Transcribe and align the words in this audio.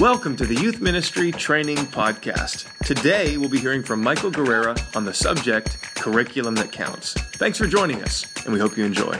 Welcome 0.00 0.36
to 0.36 0.46
the 0.46 0.54
Youth 0.54 0.80
Ministry 0.80 1.32
Training 1.32 1.78
Podcast. 1.78 2.68
Today, 2.86 3.36
we'll 3.36 3.48
be 3.48 3.58
hearing 3.58 3.82
from 3.82 4.00
Michael 4.00 4.30
Guerrera 4.30 4.78
on 4.94 5.04
the 5.04 5.12
subject 5.12 5.82
Curriculum 5.96 6.54
That 6.54 6.70
Counts. 6.70 7.14
Thanks 7.14 7.58
for 7.58 7.66
joining 7.66 8.00
us, 8.04 8.24
and 8.44 8.54
we 8.54 8.60
hope 8.60 8.76
you 8.76 8.84
enjoy. 8.84 9.18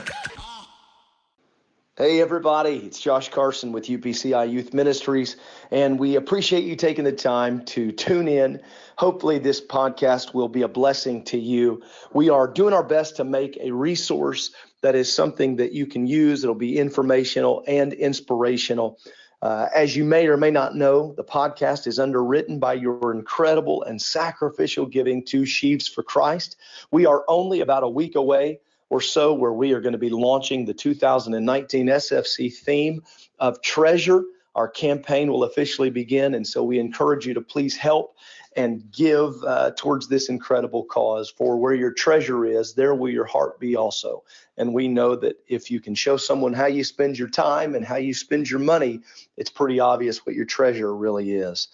Hey, 1.97 2.21
everybody, 2.21 2.77
it's 2.77 2.97
Josh 2.97 3.27
Carson 3.27 3.73
with 3.73 3.87
UPCI 3.87 4.49
Youth 4.49 4.73
Ministries, 4.73 5.35
and 5.69 5.99
we 5.99 6.15
appreciate 6.15 6.63
you 6.63 6.77
taking 6.77 7.03
the 7.03 7.11
time 7.11 7.65
to 7.65 7.91
tune 7.91 8.29
in. 8.29 8.61
Hopefully, 8.95 9.37
this 9.37 9.59
podcast 9.59 10.33
will 10.33 10.47
be 10.47 10.61
a 10.61 10.69
blessing 10.69 11.25
to 11.25 11.37
you. 11.37 11.83
We 12.13 12.29
are 12.29 12.47
doing 12.47 12.73
our 12.73 12.83
best 12.83 13.17
to 13.17 13.25
make 13.25 13.57
a 13.59 13.71
resource 13.71 14.51
that 14.81 14.95
is 14.95 15.11
something 15.11 15.57
that 15.57 15.73
you 15.73 15.87
can 15.87 16.07
use. 16.07 16.45
It'll 16.45 16.55
be 16.55 16.77
informational 16.77 17.65
and 17.67 17.91
inspirational. 17.91 18.97
Uh, 19.41 19.67
as 19.73 19.95
you 19.95 20.03
may 20.03 20.27
or 20.27 20.35
may 20.35 20.51
not 20.51 20.75
know, 20.75 21.13
the 21.15 21.23
podcast 21.23 21.87
is 21.87 21.97
underwritten 21.97 22.59
by 22.59 22.73
your 22.73 23.13
incredible 23.13 23.83
and 23.83 24.01
sacrificial 24.01 24.85
giving 24.85 25.23
to 25.25 25.45
Sheaves 25.45 25.87
for 25.87 26.03
Christ. 26.03 26.57
We 26.91 27.05
are 27.05 27.23
only 27.27 27.61
about 27.61 27.83
a 27.83 27.89
week 27.89 28.15
away 28.15 28.59
or 28.89 28.99
so 28.99 29.33
where 29.33 29.53
we 29.53 29.71
are 29.73 29.81
going 29.81 29.93
to 29.93 29.99
be 29.99 30.09
launching 30.09 30.65
the 30.65 30.73
2019 30.73 31.87
SFC 31.87 32.53
theme 32.53 33.03
of 33.39 33.61
treasure. 33.61 34.23
Our 34.55 34.67
campaign 34.67 35.31
will 35.31 35.45
officially 35.45 35.89
begin, 35.89 36.33
and 36.33 36.45
so 36.45 36.63
we 36.63 36.79
encourage 36.79 37.25
you 37.25 37.33
to 37.35 37.41
please 37.41 37.77
help 37.77 38.15
and 38.55 38.91
give 38.91 39.43
uh, 39.43 39.71
towards 39.77 40.07
this 40.07 40.29
incredible 40.29 40.83
cause. 40.85 41.29
For 41.29 41.57
where 41.57 41.73
your 41.73 41.91
treasure 41.91 42.45
is, 42.45 42.73
there 42.73 42.95
will 42.95 43.09
your 43.09 43.25
heart 43.25 43.59
be 43.59 43.75
also. 43.75 44.23
And 44.57 44.73
we 44.73 44.87
know 44.87 45.15
that 45.15 45.37
if 45.47 45.69
you 45.69 45.79
can 45.79 45.95
show 45.95 46.17
someone 46.17 46.53
how 46.53 46.65
you 46.65 46.83
spend 46.83 47.17
your 47.17 47.29
time 47.29 47.75
and 47.75 47.85
how 47.85 47.97
you 47.97 48.13
spend 48.13 48.49
your 48.49 48.59
money, 48.59 49.01
it's 49.37 49.49
pretty 49.49 49.79
obvious 49.79 50.25
what 50.25 50.35
your 50.35 50.45
treasure 50.45 50.95
really 50.95 51.33
is. 51.33 51.67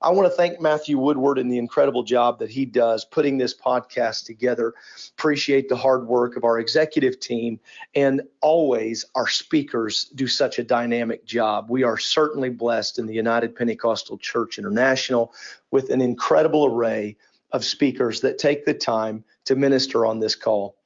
I 0.00 0.10
want 0.10 0.30
to 0.30 0.36
thank 0.36 0.60
Matthew 0.60 0.96
Woodward 0.96 1.38
and 1.38 1.50
the 1.50 1.58
incredible 1.58 2.04
job 2.04 2.38
that 2.38 2.50
he 2.50 2.64
does 2.64 3.04
putting 3.04 3.36
this 3.36 3.52
podcast 3.52 4.26
together. 4.26 4.74
Appreciate 5.16 5.68
the 5.68 5.76
hard 5.76 6.06
work 6.06 6.36
of 6.36 6.44
our 6.44 6.60
executive 6.60 7.18
team 7.18 7.58
and 7.96 8.22
always 8.40 9.04
our 9.16 9.26
speakers 9.26 10.04
do 10.14 10.28
such 10.28 10.60
a 10.60 10.64
dynamic 10.64 11.24
job. 11.24 11.68
We 11.68 11.82
are 11.82 11.98
certainly 11.98 12.50
blessed 12.50 13.00
in 13.00 13.06
the 13.06 13.14
United 13.14 13.56
Pentecostal 13.56 14.18
Church 14.18 14.56
International 14.58 15.34
with 15.72 15.90
an 15.90 16.00
incredible 16.00 16.66
array 16.66 17.16
of 17.50 17.64
speakers 17.64 18.20
that 18.20 18.38
take 18.38 18.64
the 18.64 18.74
time 18.74 19.24
to 19.46 19.56
minister 19.56 20.06
on 20.06 20.20
this 20.20 20.36
call. 20.36 20.76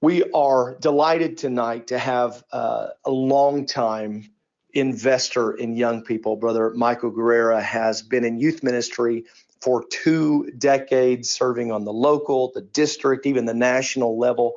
We 0.00 0.24
are 0.32 0.74
delighted 0.80 1.38
tonight 1.38 1.86
to 1.88 1.98
have 1.98 2.42
uh, 2.50 2.88
a 3.04 3.10
long 3.12 3.66
time 3.66 4.32
investor 4.74 5.52
in 5.52 5.76
young 5.76 6.02
people. 6.02 6.36
Brother 6.36 6.70
Michael 6.70 7.12
Guerrera 7.12 7.62
has 7.62 8.02
been 8.02 8.24
in 8.24 8.38
youth 8.38 8.62
ministry 8.62 9.24
for 9.60 9.84
two 9.84 10.50
decades, 10.58 11.30
serving 11.30 11.70
on 11.70 11.84
the 11.84 11.92
local, 11.92 12.50
the 12.52 12.62
district, 12.62 13.26
even 13.26 13.44
the 13.44 13.54
national 13.54 14.18
level. 14.18 14.54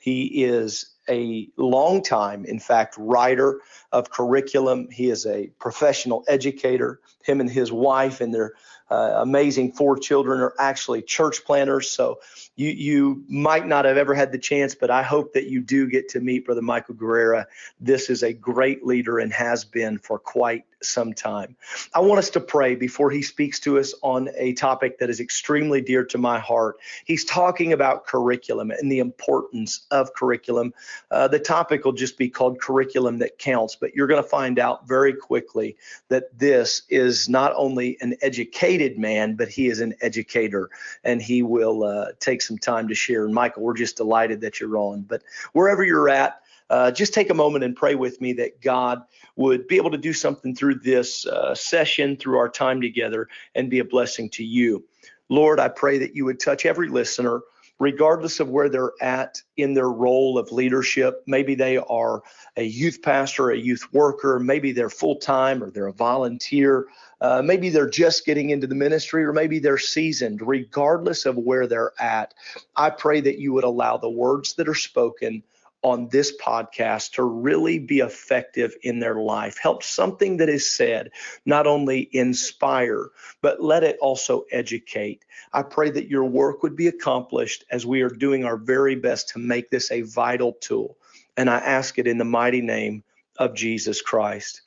He 0.00 0.44
is 0.44 0.94
a 1.08 1.48
long 1.56 2.02
time, 2.02 2.44
in 2.44 2.58
fact, 2.58 2.94
writer 2.98 3.60
of 3.92 4.10
curriculum. 4.10 4.88
He 4.90 5.10
is 5.10 5.26
a 5.26 5.48
professional 5.58 6.24
educator. 6.26 7.00
Him 7.22 7.40
and 7.40 7.50
his 7.50 7.70
wife 7.70 8.20
and 8.20 8.32
their 8.32 8.54
uh, 8.90 9.20
amazing 9.22 9.72
four 9.72 9.98
children 9.98 10.40
are 10.40 10.54
actually 10.58 11.02
church 11.02 11.44
planters. 11.44 11.88
So 11.90 12.20
you 12.60 12.70
you 12.70 13.24
might 13.26 13.66
not 13.66 13.86
have 13.86 13.96
ever 13.96 14.14
had 14.14 14.32
the 14.32 14.38
chance, 14.38 14.74
but 14.74 14.90
I 14.90 15.02
hope 15.02 15.32
that 15.32 15.46
you 15.46 15.60
do 15.62 15.88
get 15.88 16.10
to 16.10 16.20
meet 16.20 16.44
Brother 16.44 16.60
Michael 16.60 16.94
Guerrera. 16.94 17.46
This 17.80 18.10
is 18.10 18.22
a 18.22 18.34
great 18.34 18.84
leader 18.84 19.18
and 19.18 19.32
has 19.32 19.64
been 19.64 19.96
for 19.98 20.18
quite 20.18 20.64
some 20.82 21.12
time. 21.12 21.56
I 21.94 22.00
want 22.00 22.18
us 22.18 22.30
to 22.30 22.40
pray 22.40 22.74
before 22.74 23.10
he 23.10 23.22
speaks 23.22 23.60
to 23.60 23.78
us 23.78 23.94
on 24.02 24.28
a 24.36 24.52
topic 24.54 24.98
that 24.98 25.10
is 25.10 25.20
extremely 25.20 25.80
dear 25.80 26.04
to 26.06 26.18
my 26.18 26.38
heart. 26.38 26.76
He's 27.04 27.24
talking 27.24 27.72
about 27.72 28.06
curriculum 28.06 28.70
and 28.70 28.90
the 28.90 28.98
importance 28.98 29.86
of 29.90 30.14
curriculum. 30.14 30.72
Uh, 31.10 31.28
the 31.28 31.38
topic 31.38 31.84
will 31.84 31.92
just 31.92 32.18
be 32.18 32.28
called 32.28 32.60
curriculum 32.60 33.18
that 33.18 33.38
counts, 33.38 33.76
but 33.76 33.94
you're 33.94 34.06
going 34.06 34.22
to 34.22 34.28
find 34.28 34.58
out 34.58 34.86
very 34.86 35.12
quickly 35.12 35.76
that 36.08 36.38
this 36.38 36.82
is 36.88 37.28
not 37.28 37.52
only 37.56 37.96
an 38.00 38.14
educated 38.22 38.98
man, 38.98 39.34
but 39.34 39.48
he 39.48 39.68
is 39.68 39.80
an 39.80 39.94
educator, 40.00 40.70
and 41.04 41.20
he 41.20 41.42
will 41.42 41.84
uh, 41.84 42.06
take 42.18 42.42
some 42.42 42.58
time 42.58 42.88
to 42.88 42.94
share. 42.94 43.24
And 43.24 43.34
Michael, 43.34 43.62
we're 43.62 43.74
just 43.74 43.96
delighted 43.96 44.40
that 44.42 44.60
you're 44.60 44.76
on. 44.76 45.02
But 45.02 45.22
wherever 45.52 45.84
you're 45.84 46.08
at, 46.08 46.40
uh, 46.70 46.90
just 46.92 47.12
take 47.12 47.30
a 47.30 47.34
moment 47.34 47.64
and 47.64 47.76
pray 47.76 47.96
with 47.96 48.20
me 48.20 48.32
that 48.34 48.62
God 48.62 49.02
would 49.36 49.66
be 49.66 49.76
able 49.76 49.90
to 49.90 49.98
do 49.98 50.12
something 50.12 50.54
through 50.54 50.76
this 50.76 51.26
uh, 51.26 51.54
session, 51.54 52.16
through 52.16 52.38
our 52.38 52.48
time 52.48 52.80
together, 52.80 53.28
and 53.54 53.68
be 53.68 53.80
a 53.80 53.84
blessing 53.84 54.30
to 54.30 54.44
you. 54.44 54.84
Lord, 55.28 55.60
I 55.60 55.68
pray 55.68 55.98
that 55.98 56.14
you 56.14 56.24
would 56.24 56.40
touch 56.40 56.64
every 56.66 56.88
listener, 56.88 57.40
regardless 57.80 58.40
of 58.40 58.48
where 58.48 58.68
they're 58.68 58.92
at 59.00 59.42
in 59.56 59.74
their 59.74 59.90
role 59.90 60.38
of 60.38 60.52
leadership. 60.52 61.22
Maybe 61.26 61.54
they 61.54 61.76
are 61.78 62.22
a 62.56 62.64
youth 62.64 63.02
pastor, 63.02 63.50
a 63.50 63.56
youth 63.56 63.92
worker, 63.92 64.38
maybe 64.38 64.70
they're 64.72 64.90
full 64.90 65.16
time 65.16 65.64
or 65.64 65.70
they're 65.70 65.86
a 65.86 65.92
volunteer. 65.92 66.86
Uh, 67.20 67.42
maybe 67.42 67.68
they're 67.68 67.90
just 67.90 68.24
getting 68.24 68.50
into 68.50 68.66
the 68.66 68.74
ministry, 68.74 69.24
or 69.24 69.32
maybe 69.32 69.58
they're 69.58 69.76
seasoned. 69.76 70.40
Regardless 70.40 71.26
of 71.26 71.36
where 71.36 71.66
they're 71.66 71.92
at, 72.00 72.32
I 72.76 72.90
pray 72.90 73.20
that 73.22 73.38
you 73.38 73.52
would 73.52 73.64
allow 73.64 73.96
the 73.96 74.08
words 74.10 74.54
that 74.54 74.68
are 74.68 74.74
spoken 74.74 75.42
on 75.82 76.08
this 76.08 76.36
podcast 76.36 77.12
to 77.12 77.22
really 77.22 77.78
be 77.78 78.00
effective 78.00 78.74
in 78.82 78.98
their 78.98 79.16
life. 79.16 79.58
Help 79.58 79.82
something 79.82 80.36
that 80.38 80.48
is 80.48 80.70
said 80.70 81.10
not 81.46 81.66
only 81.66 82.08
inspire, 82.12 83.08
but 83.40 83.62
let 83.62 83.82
it 83.82 83.98
also 84.00 84.44
educate. 84.50 85.24
I 85.52 85.62
pray 85.62 85.90
that 85.90 86.08
your 86.08 86.24
work 86.24 86.62
would 86.62 86.76
be 86.76 86.88
accomplished 86.88 87.64
as 87.70 87.86
we 87.86 88.02
are 88.02 88.10
doing 88.10 88.44
our 88.44 88.56
very 88.56 88.94
best 88.94 89.30
to 89.30 89.38
make 89.38 89.70
this 89.70 89.90
a 89.90 90.02
vital 90.02 90.52
tool. 90.52 90.96
And 91.36 91.48
I 91.48 91.56
ask 91.58 91.98
it 91.98 92.06
in 92.06 92.18
the 92.18 92.24
mighty 92.24 92.60
name 92.60 93.02
of 93.38 93.54
Jesus 93.54 94.02
Christ. 94.02 94.62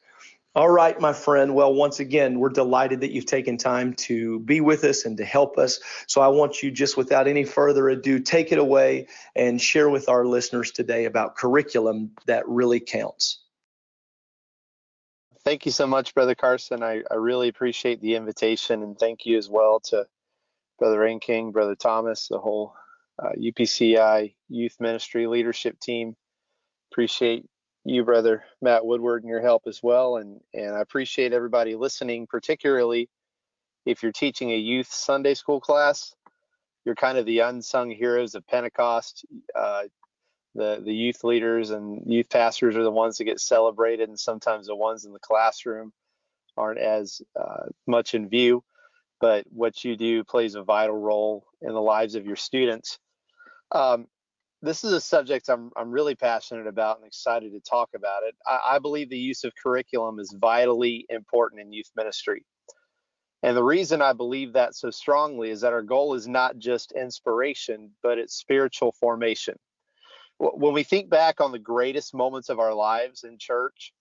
All 0.56 0.70
right, 0.70 1.00
my 1.00 1.14
friend. 1.14 1.56
Well, 1.56 1.74
once 1.74 2.00
again, 2.00 2.40
we're 2.40 2.50
delighted 2.50 3.02
that 3.02 3.12
you've 3.12 3.26
taken 3.26 3.58
time 3.58 3.96
to 3.96 4.40
be 4.42 4.62
with 4.62 4.84
us 4.84 5.04
and 5.04 5.18
to 5.18 5.26
help 5.26 5.58
us. 5.58 5.80
So 6.06 6.22
I 6.22 6.28
want 6.28 6.62
you, 6.62 6.70
just 6.70 6.96
without 6.96 7.28
any 7.28 7.44
further 7.44 7.90
ado, 7.90 8.20
take 8.20 8.52
it 8.52 8.60
away 8.60 9.08
and 9.36 9.60
share 9.60 9.90
with 9.90 10.10
our 10.10 10.26
listeners 10.26 10.70
today 10.72 11.06
about 11.06 11.36
curriculum 11.36 12.12
that 12.28 12.48
really 12.48 12.80
counts. 12.80 13.40
Thank 15.44 15.66
you 15.66 15.72
so 15.72 15.88
much, 15.88 16.14
Brother 16.14 16.36
Carson. 16.36 16.84
I, 16.84 17.02
I 17.10 17.16
really 17.16 17.48
appreciate 17.48 18.00
the 18.00 18.14
invitation 18.16 18.84
and 18.84 18.98
thank 18.98 19.26
you 19.26 19.40
as 19.40 19.50
well 19.50 19.80
to 19.86 20.06
Brother 20.78 21.00
Rankin, 21.00 21.52
Brother 21.52 21.76
Thomas, 21.76 22.28
the 22.28 22.38
whole 22.38 22.76
uh, 23.18 23.32
UPCI 23.38 24.36
youth 24.50 24.76
ministry 24.80 25.26
leadership 25.26 25.80
team. 25.80 26.16
Appreciate 26.92 27.46
you, 27.86 28.04
brother 28.04 28.44
Matt 28.62 28.86
Woodward, 28.86 29.24
and 29.24 29.30
your 29.30 29.42
help 29.42 29.64
as 29.68 29.82
well. 29.84 30.18
And 30.18 30.40
and 30.54 30.76
I 30.76 30.82
appreciate 30.82 31.34
everybody 31.34 31.76
listening, 31.76 32.28
particularly 32.28 33.10
if 33.86 34.04
you're 34.04 34.12
teaching 34.12 34.52
a 34.52 34.58
youth 34.58 34.92
Sunday 34.92 35.34
school 35.34 35.60
class. 35.60 36.14
You're 36.86 36.96
kind 36.96 37.18
of 37.18 37.26
the 37.26 37.40
unsung 37.40 37.92
heroes 37.92 38.36
of 38.36 38.46
Pentecost. 38.48 39.26
Uh, 39.56 39.84
the 40.56 40.82
the 40.84 40.94
youth 40.94 41.24
leaders 41.24 41.72
and 41.72 42.04
youth 42.06 42.30
pastors 42.30 42.76
are 42.76 42.84
the 42.84 42.92
ones 42.92 43.18
that 43.18 43.26
get 43.26 43.40
celebrated, 43.40 44.10
and 44.10 44.20
sometimes 44.20 44.68
the 44.68 44.76
ones 44.76 45.06
in 45.06 45.14
the 45.14 45.20
classroom 45.20 45.92
aren't 46.56 46.80
as 46.80 47.22
uh, 47.40 47.66
much 47.88 48.14
in 48.14 48.30
view. 48.30 48.64
But 49.20 49.46
what 49.50 49.84
you 49.84 49.96
do 49.96 50.24
plays 50.24 50.56
a 50.56 50.64
vital 50.64 50.98
role 50.98 51.46
in 51.62 51.74
the 51.74 51.82
lives 51.82 52.16
of 52.16 52.26
your 52.26 52.36
students. 52.36 53.00
Um, 53.72 54.08
this 54.64 54.86
is 54.86 54.94
a 54.94 55.02
subject 55.02 55.50
I'm, 55.50 55.72
I'm 55.76 55.92
really 55.92 56.16
passionate 56.16 56.68
about 56.68 56.98
and 56.98 57.06
excited 57.06 57.52
to 57.52 57.60
talk 57.60 57.90
about 57.96 58.24
it. 58.24 58.34
I, 58.48 58.76
I 58.76 58.80
believe 58.80 59.10
the 59.10 59.18
use 59.18 59.44
of 59.44 59.52
curriculum 59.62 60.20
is 60.20 60.34
vitally 60.40 61.06
important 61.10 61.62
in 61.62 61.74
youth 61.74 61.92
ministry. 61.98 62.46
And 63.44 63.58
the 63.58 63.64
reason 63.64 64.02
I 64.02 64.14
believe 64.14 64.54
that 64.54 64.74
so 64.74 64.90
strongly 64.90 65.50
is 65.50 65.60
that 65.62 65.74
our 65.74 65.82
goal 65.82 66.14
is 66.14 66.30
not 66.30 66.58
just 66.60 66.94
inspiration, 66.94 67.92
but 68.02 68.18
it's 68.18 68.36
spiritual 68.36 68.94
formation. 68.94 69.56
When 70.38 70.74
we 70.74 70.84
think 70.84 71.10
back 71.10 71.42
on 71.42 71.52
the 71.52 71.60
greatest 71.60 72.14
moments 72.14 72.48
of 72.48 72.60
our 72.60 72.74
lives 72.74 73.26
in 73.26 73.38
church, 73.38 73.92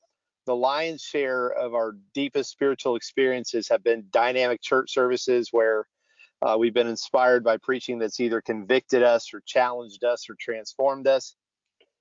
the 0.46 0.54
lion's 0.54 1.02
share 1.02 1.48
of 1.48 1.74
our 1.74 1.96
deepest 2.14 2.50
spiritual 2.50 2.94
experiences 2.94 3.68
have 3.68 3.82
been 3.82 4.06
dynamic 4.12 4.62
church 4.62 4.94
services 4.94 5.48
where 5.50 5.86
uh, 6.42 6.56
we've 6.58 6.74
been 6.74 6.88
inspired 6.88 7.44
by 7.44 7.56
preaching 7.56 7.98
that's 7.98 8.18
either 8.18 8.40
convicted 8.40 9.02
us 9.02 9.32
or 9.32 9.40
challenged 9.46 10.02
us 10.02 10.28
or 10.28 10.36
transformed 10.40 11.06
us. 11.06 11.36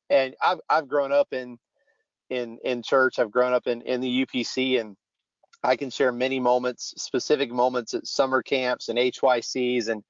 And 0.10 0.36
I've 0.42 0.60
I've 0.70 0.88
grown 0.88 1.12
up 1.12 1.28
in 1.32 1.58
in 2.30 2.58
in 2.64 2.82
church. 2.82 3.20
I've 3.20 3.32
grown 3.32 3.54
up 3.54 3.68
in 3.68 3.82
in 3.84 4.02
the 4.02 4.26
UPC, 4.26 4.82
and 4.82 4.98
I 5.64 5.76
can 5.76 5.92
share 5.92 6.12
many 6.12 6.40
moments, 6.40 6.94
specific 6.98 7.52
moments 7.52 7.94
at 7.94 8.08
summer 8.08 8.42
camps 8.42 8.90
and 8.90 8.98
HYCs 8.98 9.90
and 9.90 10.04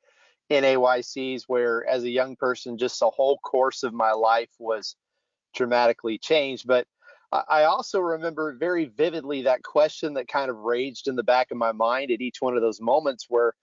NAYCs, 0.49 1.43
where 1.47 1.85
as 1.87 2.03
a 2.03 2.09
young 2.09 2.35
person, 2.37 2.77
just 2.77 2.99
the 3.01 3.09
whole 3.09 3.37
course 3.39 3.83
of 3.83 3.93
my 3.93 4.11
life 4.11 4.49
was 4.59 4.95
dramatically 5.53 6.17
changed. 6.17 6.65
But 6.67 6.87
I 7.33 7.63
also 7.63 7.99
remember 7.99 8.53
very 8.53 8.85
vividly 8.85 9.43
that 9.43 9.63
question 9.63 10.13
that 10.15 10.27
kind 10.27 10.49
of 10.49 10.57
raged 10.57 11.07
in 11.07 11.15
the 11.15 11.23
back 11.23 11.51
of 11.51 11.57
my 11.57 11.71
mind 11.71 12.11
at 12.11 12.21
each 12.21 12.41
one 12.41 12.55
of 12.55 12.61
those 12.61 12.81
moments 12.81 13.27
where 13.29 13.53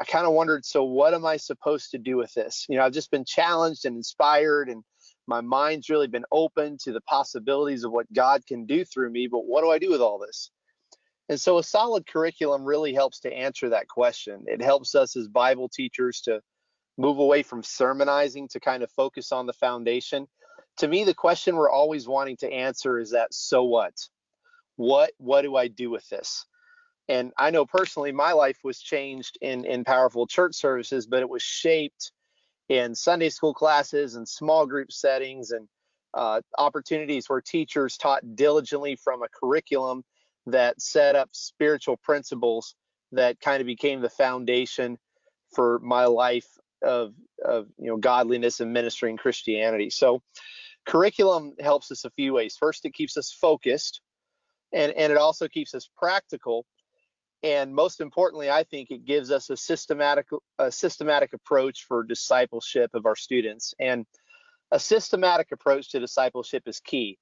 I 0.00 0.04
kind 0.04 0.26
of 0.26 0.32
wondered, 0.32 0.64
so 0.64 0.82
what 0.82 1.12
am 1.12 1.26
I 1.26 1.36
supposed 1.36 1.90
to 1.90 1.98
do 1.98 2.16
with 2.16 2.32
this? 2.32 2.64
You 2.68 2.78
know, 2.78 2.84
I've 2.84 2.92
just 2.92 3.10
been 3.10 3.24
challenged 3.24 3.84
and 3.84 3.96
inspired, 3.96 4.68
and 4.68 4.82
my 5.26 5.40
mind's 5.42 5.90
really 5.90 6.06
been 6.06 6.24
open 6.32 6.78
to 6.84 6.92
the 6.92 7.02
possibilities 7.02 7.84
of 7.84 7.92
what 7.92 8.10
God 8.12 8.46
can 8.46 8.64
do 8.64 8.84
through 8.84 9.10
me, 9.10 9.26
but 9.26 9.44
what 9.44 9.62
do 9.62 9.70
I 9.70 9.78
do 9.78 9.90
with 9.90 10.00
all 10.00 10.18
this? 10.18 10.50
And 11.28 11.40
so 11.40 11.58
a 11.58 11.62
solid 11.62 12.06
curriculum 12.06 12.64
really 12.64 12.94
helps 12.94 13.20
to 13.20 13.32
answer 13.32 13.68
that 13.68 13.88
question. 13.88 14.44
It 14.46 14.62
helps 14.62 14.94
us 14.94 15.16
as 15.16 15.28
Bible 15.28 15.68
teachers 15.68 16.22
to 16.22 16.40
move 16.96 17.18
away 17.18 17.42
from 17.42 17.62
sermonizing 17.62 18.48
to 18.48 18.60
kind 18.60 18.82
of 18.82 18.90
focus 18.92 19.32
on 19.32 19.46
the 19.46 19.52
foundation 19.52 20.26
to 20.76 20.88
me 20.88 21.04
the 21.04 21.14
question 21.14 21.56
we're 21.56 21.70
always 21.70 22.08
wanting 22.08 22.36
to 22.38 22.52
answer 22.52 22.98
is 22.98 23.10
that 23.10 23.32
so 23.32 23.64
what 23.64 23.94
what 24.76 25.12
what 25.18 25.42
do 25.42 25.56
i 25.56 25.68
do 25.68 25.90
with 25.90 26.06
this 26.08 26.46
and 27.10 27.32
i 27.36 27.50
know 27.50 27.66
personally 27.66 28.12
my 28.12 28.32
life 28.32 28.58
was 28.64 28.80
changed 28.80 29.38
in 29.40 29.64
in 29.64 29.84
powerful 29.84 30.26
church 30.26 30.54
services 30.54 31.06
but 31.06 31.20
it 31.20 31.28
was 31.28 31.42
shaped 31.42 32.12
in 32.68 32.94
sunday 32.94 33.28
school 33.28 33.54
classes 33.54 34.14
and 34.14 34.28
small 34.28 34.66
group 34.66 34.92
settings 34.92 35.50
and 35.50 35.68
uh, 36.12 36.40
opportunities 36.58 37.28
where 37.28 37.40
teachers 37.40 37.96
taught 37.96 38.34
diligently 38.34 38.96
from 38.96 39.22
a 39.22 39.28
curriculum 39.28 40.02
that 40.46 40.80
set 40.80 41.14
up 41.14 41.28
spiritual 41.30 41.96
principles 41.96 42.74
that 43.12 43.38
kind 43.40 43.60
of 43.60 43.66
became 43.66 44.00
the 44.00 44.10
foundation 44.10 44.98
for 45.54 45.78
my 45.80 46.06
life 46.06 46.48
of 46.82 47.12
of 47.44 47.66
you 47.78 47.86
know 47.86 47.96
godliness 47.96 48.60
and 48.60 48.72
ministry 48.72 49.10
and 49.10 49.18
christianity 49.18 49.88
so 49.90 50.20
curriculum 50.86 51.54
helps 51.60 51.90
us 51.90 52.04
a 52.04 52.10
few 52.10 52.32
ways. 52.32 52.56
First, 52.58 52.84
it 52.84 52.94
keeps 52.94 53.16
us 53.16 53.32
focused, 53.32 54.00
and, 54.72 54.92
and 54.92 55.12
it 55.12 55.18
also 55.18 55.48
keeps 55.48 55.74
us 55.74 55.88
practical. 55.96 56.66
And 57.42 57.74
most 57.74 58.00
importantly, 58.00 58.50
I 58.50 58.64
think 58.64 58.90
it 58.90 59.06
gives 59.06 59.30
us 59.30 59.48
a 59.48 59.56
systematic 59.56 60.26
a 60.58 60.70
systematic 60.70 61.32
approach 61.32 61.84
for 61.88 62.04
discipleship 62.04 62.90
of 62.94 63.06
our 63.06 63.16
students. 63.16 63.74
And 63.78 64.04
a 64.70 64.78
systematic 64.78 65.48
approach 65.52 65.90
to 65.90 66.00
discipleship 66.00 66.64
is 66.66 66.80
key. 66.80 67.18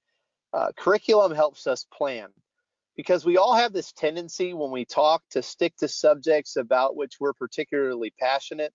Uh, 0.52 0.68
curriculum 0.76 1.32
helps 1.34 1.66
us 1.66 1.86
plan 1.92 2.28
because 2.96 3.24
we 3.24 3.36
all 3.36 3.54
have 3.54 3.72
this 3.72 3.92
tendency 3.92 4.54
when 4.54 4.72
we 4.72 4.84
talk 4.84 5.22
to 5.30 5.42
stick 5.42 5.76
to 5.76 5.86
subjects 5.86 6.56
about 6.56 6.96
which 6.96 7.14
we're 7.20 7.32
particularly 7.32 8.12
passionate. 8.18 8.72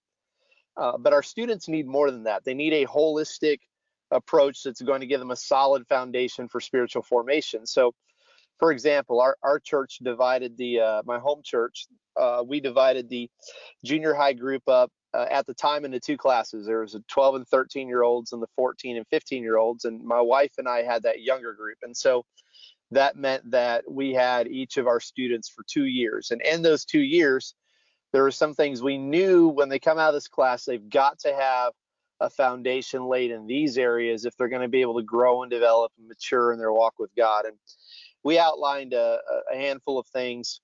Uh, 0.77 0.97
but 0.97 1.13
our 1.13 1.21
students 1.21 1.67
need 1.67 1.85
more 1.85 2.09
than 2.09 2.23
that. 2.23 2.43
They 2.45 2.53
need 2.53 2.73
a 2.73 2.87
holistic 2.87 3.59
approach 4.11 4.63
that's 4.63 4.81
going 4.81 5.01
to 5.01 5.07
give 5.07 5.19
them 5.19 5.31
a 5.31 5.35
solid 5.35 5.85
foundation 5.87 6.47
for 6.47 6.59
spiritual 6.61 7.03
formation. 7.03 7.65
So, 7.65 7.93
for 8.59 8.71
example, 8.71 9.19
our, 9.21 9.37
our 9.43 9.59
church 9.59 9.99
divided 10.03 10.57
the, 10.57 10.79
uh, 10.79 11.01
my 11.05 11.19
home 11.19 11.41
church, 11.43 11.87
uh, 12.19 12.43
we 12.45 12.59
divided 12.59 13.09
the 13.09 13.29
junior 13.83 14.13
high 14.13 14.33
group 14.33 14.63
up 14.67 14.91
uh, 15.13 15.25
at 15.29 15.45
the 15.45 15.53
time 15.53 15.85
into 15.85 15.99
two 15.99 16.17
classes. 16.17 16.65
There 16.65 16.81
was 16.81 16.95
a 16.95 17.03
12 17.09 17.35
and 17.35 17.47
13 17.47 17.87
year 17.87 18.03
olds 18.03 18.31
and 18.33 18.41
the 18.41 18.47
14 18.55 18.97
and 18.97 19.07
15 19.09 19.43
year 19.43 19.57
olds. 19.57 19.85
And 19.85 20.03
my 20.03 20.21
wife 20.21 20.53
and 20.57 20.67
I 20.67 20.83
had 20.83 21.03
that 21.03 21.21
younger 21.21 21.53
group. 21.53 21.77
And 21.83 21.95
so 21.95 22.25
that 22.91 23.15
meant 23.15 23.49
that 23.51 23.89
we 23.89 24.13
had 24.13 24.47
each 24.47 24.77
of 24.77 24.87
our 24.87 24.99
students 24.99 25.49
for 25.49 25.63
two 25.67 25.85
years. 25.85 26.31
And 26.31 26.41
in 26.41 26.61
those 26.61 26.85
two 26.85 27.01
years, 27.01 27.55
there 28.11 28.23
were 28.23 28.31
some 28.31 28.53
things 28.53 28.81
we 28.81 28.97
knew 28.97 29.47
when 29.47 29.69
they 29.69 29.79
come 29.79 29.97
out 29.97 30.09
of 30.09 30.13
this 30.13 30.27
class, 30.27 30.65
they've 30.65 30.89
got 30.89 31.19
to 31.19 31.33
have 31.33 31.73
a 32.19 32.29
foundation 32.29 33.05
laid 33.07 33.31
in 33.31 33.47
these 33.47 33.77
areas 33.77 34.25
if 34.25 34.37
they're 34.37 34.47
going 34.47 34.61
to 34.61 34.67
be 34.67 34.81
able 34.81 34.97
to 34.97 35.03
grow 35.03 35.41
and 35.41 35.51
develop 35.51 35.91
and 35.97 36.07
mature 36.07 36.53
in 36.53 36.59
their 36.59 36.71
walk 36.71 36.93
with 36.99 37.09
God. 37.17 37.45
And 37.45 37.57
we 38.23 38.39
outlined 38.39 38.93
a, 38.93 39.19
a 39.51 39.55
handful 39.55 39.99
of 39.99 40.07
things. 40.07 40.61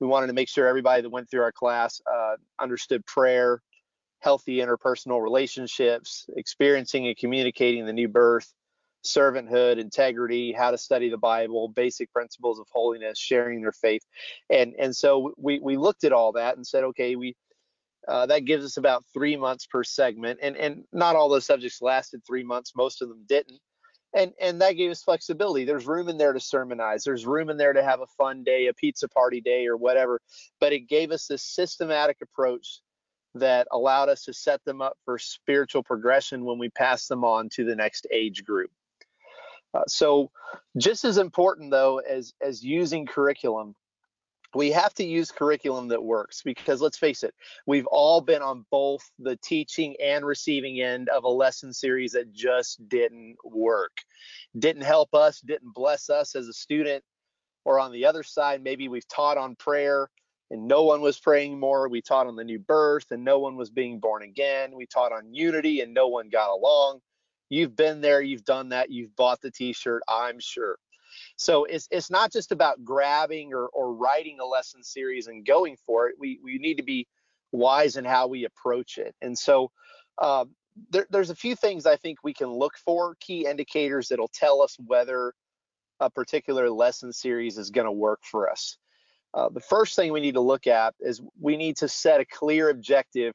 We 0.00 0.06
wanted 0.06 0.28
to 0.28 0.32
make 0.32 0.48
sure 0.48 0.66
everybody 0.66 1.02
that 1.02 1.10
went 1.10 1.30
through 1.30 1.42
our 1.42 1.52
class 1.52 2.00
uh, 2.12 2.34
understood 2.58 3.06
prayer, 3.06 3.62
healthy 4.20 4.56
interpersonal 4.56 5.22
relationships, 5.22 6.26
experiencing 6.36 7.06
and 7.06 7.16
communicating 7.16 7.86
the 7.86 7.92
new 7.92 8.08
birth, 8.08 8.52
servanthood, 9.04 9.78
integrity, 9.78 10.52
how 10.52 10.70
to 10.70 10.78
study 10.78 11.08
the 11.08 11.18
Bible, 11.18 11.68
basic 11.68 12.12
principles 12.12 12.58
of 12.58 12.66
holiness, 12.72 13.18
sharing 13.18 13.60
their 13.62 13.72
faith. 13.72 14.02
And 14.50 14.74
and 14.78 14.94
so 14.94 15.34
we 15.36 15.60
we 15.60 15.76
looked 15.76 16.04
at 16.04 16.12
all 16.12 16.32
that 16.32 16.56
and 16.56 16.66
said, 16.66 16.84
okay, 16.84 17.16
we 17.16 17.36
uh, 18.08 18.26
that 18.26 18.44
gives 18.44 18.64
us 18.64 18.76
about 18.76 19.04
three 19.12 19.36
months 19.36 19.66
per 19.66 19.84
segment, 19.84 20.40
and 20.42 20.56
and 20.56 20.84
not 20.92 21.16
all 21.16 21.28
those 21.28 21.46
subjects 21.46 21.80
lasted 21.80 22.22
three 22.26 22.44
months. 22.44 22.72
Most 22.76 23.02
of 23.02 23.08
them 23.08 23.24
didn't, 23.28 23.60
and 24.14 24.32
and 24.40 24.60
that 24.60 24.72
gave 24.72 24.90
us 24.90 25.02
flexibility. 25.02 25.64
There's 25.64 25.86
room 25.86 26.08
in 26.08 26.18
there 26.18 26.32
to 26.32 26.40
sermonize. 26.40 27.04
There's 27.04 27.26
room 27.26 27.50
in 27.50 27.56
there 27.56 27.72
to 27.72 27.82
have 27.82 28.00
a 28.00 28.06
fun 28.18 28.44
day, 28.44 28.66
a 28.66 28.74
pizza 28.74 29.08
party 29.08 29.40
day, 29.40 29.66
or 29.66 29.76
whatever. 29.76 30.20
But 30.60 30.72
it 30.72 30.88
gave 30.88 31.10
us 31.10 31.26
this 31.26 31.42
systematic 31.42 32.18
approach 32.22 32.80
that 33.34 33.66
allowed 33.72 34.08
us 34.08 34.24
to 34.24 34.32
set 34.32 34.62
them 34.64 34.82
up 34.82 34.96
for 35.04 35.18
spiritual 35.18 35.82
progression 35.82 36.44
when 36.44 36.58
we 36.58 36.68
pass 36.68 37.06
them 37.06 37.24
on 37.24 37.48
to 37.50 37.64
the 37.64 37.74
next 37.74 38.06
age 38.12 38.44
group. 38.44 38.70
Uh, 39.74 39.82
so, 39.88 40.30
just 40.76 41.04
as 41.04 41.16
important 41.16 41.70
though 41.70 41.98
as 41.98 42.34
as 42.42 42.62
using 42.62 43.06
curriculum 43.06 43.74
we 44.54 44.70
have 44.70 44.92
to 44.94 45.04
use 45.04 45.30
curriculum 45.30 45.88
that 45.88 46.02
works 46.02 46.42
because 46.42 46.80
let's 46.80 46.98
face 46.98 47.22
it, 47.22 47.34
we've 47.66 47.86
all 47.86 48.20
been 48.20 48.42
on 48.42 48.66
both 48.70 49.10
the 49.18 49.36
teaching 49.36 49.96
and 50.02 50.24
receiving 50.24 50.80
end 50.80 51.08
of 51.08 51.24
a 51.24 51.28
lesson 51.28 51.72
series 51.72 52.12
that 52.12 52.32
just 52.32 52.86
didn't 52.88 53.36
work, 53.44 54.02
didn't 54.58 54.82
help 54.82 55.14
us, 55.14 55.40
didn't 55.40 55.74
bless 55.74 56.10
us 56.10 56.34
as 56.34 56.48
a 56.48 56.52
student. 56.52 57.02
Or 57.64 57.78
on 57.78 57.92
the 57.92 58.06
other 58.06 58.24
side, 58.24 58.62
maybe 58.62 58.88
we've 58.88 59.06
taught 59.06 59.38
on 59.38 59.54
prayer 59.54 60.10
and 60.50 60.66
no 60.66 60.82
one 60.82 61.00
was 61.00 61.18
praying 61.18 61.58
more. 61.58 61.88
We 61.88 62.02
taught 62.02 62.26
on 62.26 62.36
the 62.36 62.44
new 62.44 62.58
birth 62.58 63.10
and 63.10 63.24
no 63.24 63.38
one 63.38 63.56
was 63.56 63.70
being 63.70 64.00
born 64.00 64.22
again. 64.22 64.74
We 64.74 64.86
taught 64.86 65.12
on 65.12 65.32
unity 65.32 65.80
and 65.80 65.94
no 65.94 66.08
one 66.08 66.28
got 66.28 66.50
along. 66.50 67.00
You've 67.48 67.76
been 67.76 68.00
there, 68.00 68.20
you've 68.20 68.44
done 68.44 68.70
that, 68.70 68.90
you've 68.90 69.14
bought 69.14 69.40
the 69.42 69.50
t 69.50 69.72
shirt, 69.72 70.02
I'm 70.08 70.40
sure. 70.40 70.78
So 71.36 71.64
it's 71.64 71.88
it's 71.90 72.10
not 72.10 72.32
just 72.32 72.52
about 72.52 72.84
grabbing 72.84 73.52
or, 73.52 73.66
or 73.68 73.92
writing 73.94 74.38
a 74.40 74.46
lesson 74.46 74.82
series 74.82 75.26
and 75.26 75.46
going 75.46 75.76
for 75.86 76.08
it. 76.08 76.16
We 76.18 76.38
we 76.42 76.58
need 76.58 76.76
to 76.76 76.82
be 76.82 77.06
wise 77.52 77.96
in 77.96 78.04
how 78.04 78.26
we 78.26 78.44
approach 78.44 78.98
it. 78.98 79.14
And 79.20 79.38
so 79.38 79.70
uh, 80.18 80.46
there, 80.90 81.06
there's 81.10 81.30
a 81.30 81.34
few 81.34 81.54
things 81.54 81.86
I 81.86 81.96
think 81.96 82.18
we 82.22 82.34
can 82.34 82.48
look 82.48 82.76
for, 82.78 83.16
key 83.20 83.46
indicators 83.46 84.08
that'll 84.08 84.28
tell 84.28 84.62
us 84.62 84.76
whether 84.86 85.34
a 86.00 86.10
particular 86.10 86.70
lesson 86.70 87.12
series 87.12 87.58
is 87.58 87.70
going 87.70 87.84
to 87.84 87.92
work 87.92 88.20
for 88.22 88.50
us. 88.50 88.78
Uh, 89.34 89.48
the 89.48 89.60
first 89.60 89.96
thing 89.96 90.12
we 90.12 90.20
need 90.20 90.34
to 90.34 90.40
look 90.40 90.66
at 90.66 90.94
is 91.00 91.20
we 91.40 91.56
need 91.56 91.76
to 91.76 91.88
set 91.88 92.20
a 92.20 92.24
clear 92.24 92.68
objective 92.68 93.34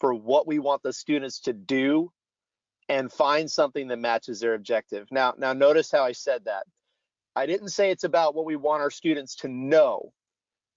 for 0.00 0.14
what 0.14 0.46
we 0.46 0.58
want 0.58 0.82
the 0.82 0.92
students 0.92 1.40
to 1.40 1.52
do 1.52 2.10
and 2.88 3.10
find 3.10 3.50
something 3.50 3.88
that 3.88 3.98
matches 3.98 4.40
their 4.40 4.54
objective. 4.54 5.08
Now, 5.10 5.34
now 5.38 5.52
notice 5.52 5.90
how 5.90 6.04
I 6.04 6.12
said 6.12 6.44
that. 6.44 6.64
I 7.36 7.46
didn't 7.46 7.70
say 7.70 7.90
it's 7.90 8.04
about 8.04 8.34
what 8.34 8.44
we 8.44 8.56
want 8.56 8.82
our 8.82 8.90
students 8.90 9.36
to 9.36 9.48
know. 9.48 10.12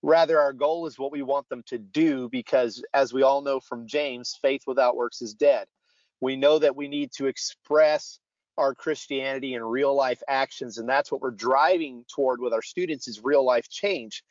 Rather, 0.01 0.39
our 0.39 0.53
goal 0.53 0.87
is 0.87 0.97
what 0.97 1.11
we 1.11 1.21
want 1.21 1.47
them 1.49 1.63
to 1.67 1.77
do 1.77 2.29
because, 2.29 2.83
as 2.93 3.13
we 3.13 3.23
all 3.23 3.41
know 3.41 3.59
from 3.59 3.87
James, 3.87 4.37
faith 4.41 4.61
without 4.67 4.95
works 4.95 5.21
is 5.21 5.33
dead. 5.33 5.67
We 6.21 6.35
know 6.35 6.59
that 6.59 6.75
we 6.75 6.87
need 6.87 7.11
to 7.17 7.27
express 7.27 8.19
our 8.57 8.73
Christianity 8.73 9.53
in 9.53 9.63
real 9.63 9.95
life 9.95 10.21
actions, 10.27 10.77
and 10.77 10.89
that's 10.89 11.11
what 11.11 11.21
we're 11.21 11.31
driving 11.31 12.05
toward 12.13 12.41
with 12.41 12.53
our 12.53 12.61
students 12.61 13.07
is 13.07 13.23
real 13.23 13.45
life 13.45 13.69
change. 13.69 14.23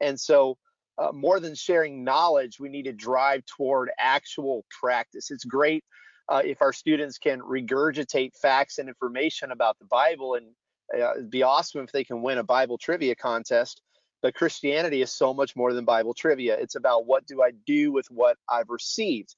And 0.00 0.18
so, 0.18 0.58
uh, 0.98 1.10
more 1.12 1.40
than 1.40 1.54
sharing 1.54 2.04
knowledge, 2.04 2.60
we 2.60 2.68
need 2.68 2.84
to 2.84 2.92
drive 2.92 3.44
toward 3.46 3.90
actual 3.98 4.64
practice. 4.80 5.30
It's 5.30 5.44
great 5.44 5.84
uh, 6.28 6.42
if 6.44 6.62
our 6.62 6.72
students 6.72 7.18
can 7.18 7.40
regurgitate 7.40 8.36
facts 8.40 8.78
and 8.78 8.88
information 8.88 9.50
about 9.50 9.78
the 9.78 9.86
Bible 9.86 10.34
and 10.34 10.46
uh, 10.94 11.12
it'd 11.12 11.30
be 11.30 11.42
awesome 11.42 11.82
if 11.82 11.92
they 11.92 12.04
can 12.04 12.22
win 12.22 12.38
a 12.38 12.44
Bible 12.44 12.78
trivia 12.78 13.14
contest. 13.14 13.80
But 14.22 14.34
Christianity 14.34 15.02
is 15.02 15.12
so 15.12 15.34
much 15.34 15.56
more 15.56 15.72
than 15.72 15.84
Bible 15.84 16.14
trivia. 16.14 16.56
It's 16.56 16.76
about 16.76 17.06
what 17.06 17.26
do 17.26 17.42
I 17.42 17.50
do 17.66 17.92
with 17.92 18.06
what 18.08 18.36
I've 18.48 18.70
received. 18.70 19.34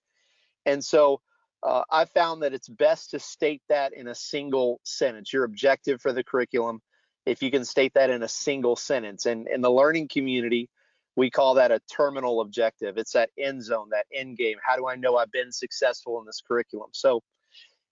And 0.67 0.85
so 0.85 1.21
uh, 1.63 1.83
I 1.91 2.05
found 2.05 2.43
that 2.43 2.53
it's 2.53 2.69
best 2.69 3.11
to 3.13 3.19
state 3.19 3.63
that 3.71 3.95
in 3.95 4.09
a 4.09 4.15
single 4.15 4.81
sentence. 4.85 5.33
Your 5.33 5.45
objective 5.45 6.03
for 6.03 6.13
the 6.13 6.23
curriculum, 6.23 6.83
if 7.25 7.43
you 7.43 7.51
can 7.51 7.65
state 7.65 7.95
that 7.95 8.11
in 8.11 8.23
a 8.23 8.29
single 8.29 8.77
sentence. 8.77 9.25
And 9.25 9.49
in 9.49 9.63
the 9.63 9.71
learning 9.71 10.09
community, 10.09 10.69
we 11.17 11.31
call 11.31 11.55
that 11.55 11.71
a 11.71 11.81
terminal 11.91 12.43
objective. 12.43 12.99
It's 12.99 13.13
that 13.13 13.31
end 13.39 13.65
zone, 13.65 13.89
that 13.93 14.07
end 14.13 14.37
game. 14.37 14.59
How 14.63 14.77
do 14.77 14.87
I 14.87 14.97
know 14.97 15.17
I've 15.17 15.33
been 15.33 15.53
successful 15.53 16.21
in 16.21 16.27
this 16.27 16.43
curriculum? 16.47 16.91
So 16.93 17.23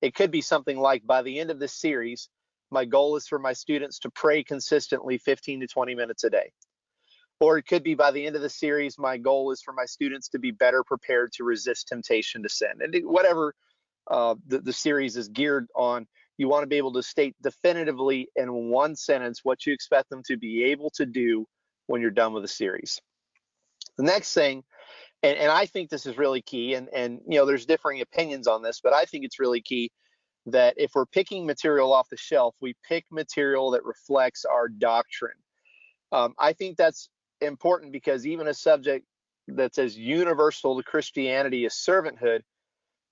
it 0.03 0.15
could 0.15 0.31
be 0.31 0.43
something 0.43 0.79
like 0.79 1.07
by 1.07 1.23
the 1.23 1.39
end 1.39 1.51
of 1.51 1.59
this 1.59 1.73
series, 1.73 2.29
my 2.73 2.85
goal 2.85 3.17
is 3.17 3.29
for 3.29 3.39
my 3.39 3.53
students 3.53 3.99
to 4.01 4.11
pray 4.11 4.43
consistently 4.43 5.19
15 5.19 5.61
to 5.61 5.67
20 5.67 5.95
minutes 5.95 6.25
a 6.25 6.31
day. 6.31 6.53
Or 7.41 7.59
it 7.59 7.67
could 7.67 7.83
be 7.83 7.95
by 7.95 8.13
the 8.13 8.25
end 8.25 8.37
of 8.37 8.43
the 8.43 8.49
series, 8.49 8.99
my 8.99 9.19
goal 9.19 9.51
is 9.51 9.63
for 9.63 9.73
my 9.73 9.85
students 9.85 10.29
to 10.29 10.39
be 10.39 10.53
better 10.53 10.83
prepared 10.85 11.33
to 11.33 11.45
resist 11.45 11.89
temptation 11.89 12.43
to 12.43 12.49
sin. 12.49 12.71
And 12.81 12.95
whatever 13.05 13.55
uh, 14.11 14.37
the, 14.47 14.61
the 14.61 14.73
series 14.73 15.17
is 15.17 15.29
geared 15.29 15.67
on, 15.75 16.07
you 16.39 16.49
want 16.49 16.63
to 16.63 16.69
be 16.69 16.77
able 16.77 16.93
to 16.95 17.03
state 17.03 17.37
definitively 17.43 18.29
in 18.37 18.71
one 18.71 18.97
sentence 18.97 19.41
what 19.43 19.67
you 19.67 19.73
expect 19.73 20.09
them 20.09 20.23
to 20.27 20.37
be 20.37 20.65
able 20.65 20.91
to 20.91 21.05
do 21.05 21.47
when 21.87 22.01
you're 22.01 22.11
done 22.11 22.33
with 22.33 22.43
the 22.43 22.49
series. 22.49 23.01
The 23.97 24.05
next 24.05 24.33
thing, 24.33 24.65
and, 25.23 25.37
and 25.37 25.51
I 25.51 25.67
think 25.67 25.91
this 25.91 26.07
is 26.07 26.17
really 26.17 26.43
key, 26.43 26.75
and, 26.75 26.89
and 26.95 27.21
you 27.29 27.39
know, 27.39 27.47
there's 27.47 27.67
differing 27.67 28.01
opinions 28.01 28.47
on 28.47 28.63
this, 28.63 28.81
but 28.83 28.93
I 28.93 29.05
think 29.05 29.25
it's 29.25 29.39
really 29.39 29.61
key 29.61 29.91
that 30.47 30.75
if 30.77 30.93
we're 30.95 31.07
picking 31.07 31.47
material 31.47 31.93
off 31.93 32.09
the 32.09 32.17
shelf, 32.17 32.55
we 32.61 32.75
pick 32.87 33.05
material 33.11 33.71
that 33.73 33.85
reflects 33.85 34.45
our 34.45 34.69
doctrine. 34.69 35.37
Um, 36.11 36.35
I 36.39 36.53
think 36.53 36.77
that's 36.77 37.09
important 37.41 37.93
because 37.93 38.27
even 38.27 38.49
a 38.49 38.55
subject 38.55 39.07
that's 39.49 39.79
as 39.79 39.97
universal 39.97 40.77
to 40.77 40.83
Christianity 40.83 41.65
as 41.65 41.75
servanthood, 41.75 42.41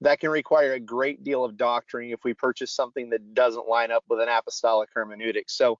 that 0.02 0.20
can 0.20 0.30
require 0.30 0.72
a 0.72 0.80
great 0.80 1.22
deal 1.22 1.44
of 1.44 1.56
doctrine 1.56 2.10
if 2.10 2.20
we 2.24 2.34
purchase 2.34 2.72
something 2.74 3.10
that 3.10 3.34
doesn't 3.34 3.68
line 3.68 3.90
up 3.90 4.04
with 4.08 4.20
an 4.20 4.28
apostolic 4.28 4.88
hermeneutic. 4.96 5.44
So 5.48 5.78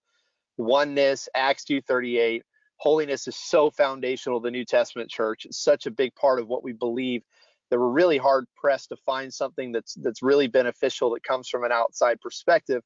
oneness, 0.59 1.29
Acts 1.35 1.65
238, 1.65 2.43
holiness 2.77 3.27
is 3.29 3.37
so 3.37 3.71
foundational 3.71 4.41
to 4.41 4.45
the 4.45 4.51
New 4.51 4.65
Testament 4.65 5.11
church. 5.11 5.47
It's 5.47 5.63
such 5.63 5.87
a 5.87 5.91
big 5.91 6.15
part 6.15 6.39
of 6.39 6.49
what 6.49 6.63
we 6.63 6.73
believe 6.73 7.23
that 7.71 7.79
we're 7.79 7.89
really 7.89 8.19
hard 8.19 8.47
pressed 8.57 8.91
to 8.91 8.97
find 8.97 9.33
something 9.33 9.73
that's 9.73 9.95
that's 9.95 10.23
really 10.23 10.49
beneficial 10.49 11.11
that 11.11 11.23
comes 11.23 11.49
from 11.49 11.65
an 11.65 11.73
outside 11.73 12.21
perspective 12.21 12.83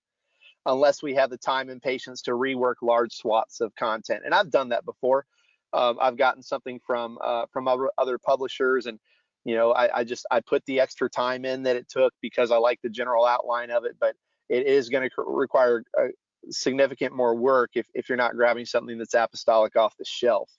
unless 0.66 1.02
we 1.02 1.14
have 1.14 1.30
the 1.30 1.38
time 1.38 1.68
and 1.68 1.82
patience 1.82 2.22
to 2.22 2.32
rework 2.32 2.76
large 2.82 3.12
swaths 3.12 3.60
of 3.60 3.74
content. 3.74 4.22
And 4.24 4.34
I've 4.34 4.50
done 4.50 4.70
that 4.70 4.84
before. 4.84 5.26
Um, 5.72 5.98
I've 6.00 6.16
gotten 6.16 6.42
something 6.42 6.80
from 6.86 7.18
uh, 7.22 7.46
from 7.52 7.68
other, 7.68 8.18
publishers, 8.18 8.86
and 8.86 8.98
you 9.44 9.56
know, 9.56 9.72
I, 9.72 9.98
I, 9.98 10.04
just 10.04 10.24
I 10.30 10.40
put 10.40 10.64
the 10.66 10.80
extra 10.80 11.10
time 11.10 11.44
in 11.44 11.64
that 11.64 11.76
it 11.76 11.88
took 11.88 12.14
because 12.22 12.50
I 12.50 12.56
like 12.56 12.80
the 12.82 12.88
general 12.88 13.26
outline 13.26 13.70
of 13.70 13.84
it, 13.84 13.96
but 14.00 14.14
it 14.48 14.66
is 14.66 14.88
going 14.88 15.08
to 15.08 15.22
require 15.22 15.84
a 15.98 16.08
significant 16.50 17.14
more 17.14 17.34
work 17.34 17.70
if 17.74 17.86
if 17.94 18.08
you're 18.08 18.16
not 18.16 18.36
grabbing 18.36 18.66
something 18.66 18.98
that's 18.98 19.14
apostolic 19.14 19.74
off 19.76 19.96
the 19.98 20.04
shelf. 20.04 20.50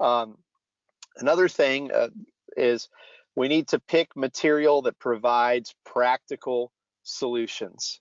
Um, 0.00 0.38
another 1.18 1.48
thing 1.48 1.92
uh, 1.92 2.08
is 2.56 2.88
we 3.36 3.48
need 3.48 3.68
to 3.68 3.80
pick 3.80 4.16
material 4.16 4.82
that 4.82 4.98
provides 4.98 5.74
practical 5.84 6.72
solutions. 7.02 8.00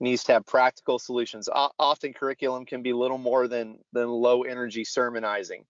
It 0.00 0.04
needs 0.04 0.24
to 0.24 0.32
have 0.32 0.46
practical 0.46 0.98
solutions. 0.98 1.48
O 1.52 1.70
often 1.78 2.12
curriculum 2.12 2.64
can 2.64 2.82
be 2.82 2.92
little 2.92 3.18
more 3.18 3.48
than 3.48 3.78
than 3.92 4.08
low 4.08 4.42
energy 4.42 4.84
sermonizing. 4.84 5.64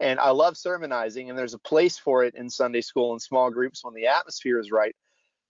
And 0.00 0.18
I 0.18 0.30
love 0.30 0.56
sermonizing, 0.56 1.30
and 1.30 1.38
there's 1.38 1.54
a 1.54 1.60
place 1.60 1.96
for 1.96 2.24
it 2.24 2.34
in 2.34 2.50
Sunday 2.50 2.80
school 2.80 3.12
and 3.12 3.22
small 3.22 3.50
groups 3.50 3.84
when 3.84 3.94
the 3.94 4.08
atmosphere 4.08 4.58
is 4.58 4.72
right. 4.72 4.96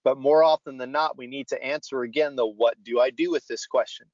But 0.05 0.19
more 0.19 0.43
often 0.43 0.77
than 0.77 0.93
not, 0.93 1.17
we 1.17 1.27
need 1.27 1.49
to 1.49 1.63
answer 1.63 2.03
again 2.03 2.37
the 2.37 2.47
what 2.47 2.83
do 2.83 3.01
I 3.01 3.11
do 3.11 3.31
with 3.31 3.47
this 3.47 3.67
question? 3.67 4.07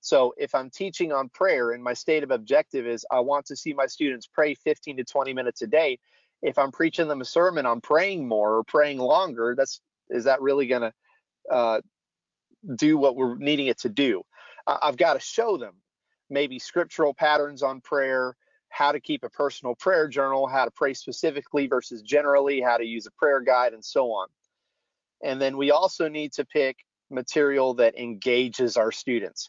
So 0.00 0.34
if 0.36 0.54
I'm 0.54 0.70
teaching 0.70 1.12
on 1.12 1.28
prayer 1.30 1.72
and 1.72 1.82
my 1.82 1.94
stated 1.94 2.30
objective 2.30 2.86
is 2.86 3.06
I 3.10 3.20
want 3.20 3.46
to 3.46 3.56
see 3.56 3.72
my 3.72 3.86
students 3.86 4.26
pray 4.26 4.54
15 4.54 4.98
to 4.98 5.04
20 5.04 5.32
minutes 5.32 5.62
a 5.62 5.66
day, 5.66 5.98
if 6.44 6.58
I'm 6.58 6.70
preaching 6.70 7.08
them 7.08 7.22
a 7.22 7.24
sermon 7.24 7.64
I'm 7.64 7.80
praying 7.80 8.28
more 8.28 8.58
or 8.58 8.64
praying 8.64 8.98
longer, 8.98 9.54
that's 9.56 9.80
is 10.10 10.24
that 10.24 10.42
really 10.42 10.66
going 10.66 10.82
to 10.82 10.92
uh, 11.50 11.80
do 12.76 12.98
what 12.98 13.16
we're 13.16 13.36
needing 13.36 13.66
it 13.68 13.78
to 13.80 13.88
do? 13.88 14.22
I've 14.66 14.98
got 14.98 15.14
to 15.14 15.20
show 15.20 15.56
them 15.56 15.74
maybe 16.28 16.58
scriptural 16.58 17.14
patterns 17.14 17.62
on 17.62 17.80
prayer, 17.80 18.36
how 18.68 18.92
to 18.92 19.00
keep 19.00 19.24
a 19.24 19.30
personal 19.30 19.74
prayer 19.74 20.06
journal, 20.06 20.46
how 20.46 20.66
to 20.66 20.70
pray 20.70 20.92
specifically 20.92 21.66
versus 21.66 22.02
generally, 22.02 22.60
how 22.60 22.76
to 22.76 22.84
use 22.84 23.06
a 23.06 23.10
prayer 23.12 23.40
guide, 23.40 23.72
and 23.72 23.84
so 23.84 24.12
on. 24.12 24.28
And 25.22 25.40
then 25.40 25.56
we 25.56 25.70
also 25.70 26.08
need 26.08 26.34
to 26.34 26.44
pick 26.44 26.76
material 27.10 27.74
that 27.74 27.98
engages 27.98 28.76
our 28.76 28.92
students. 28.92 29.48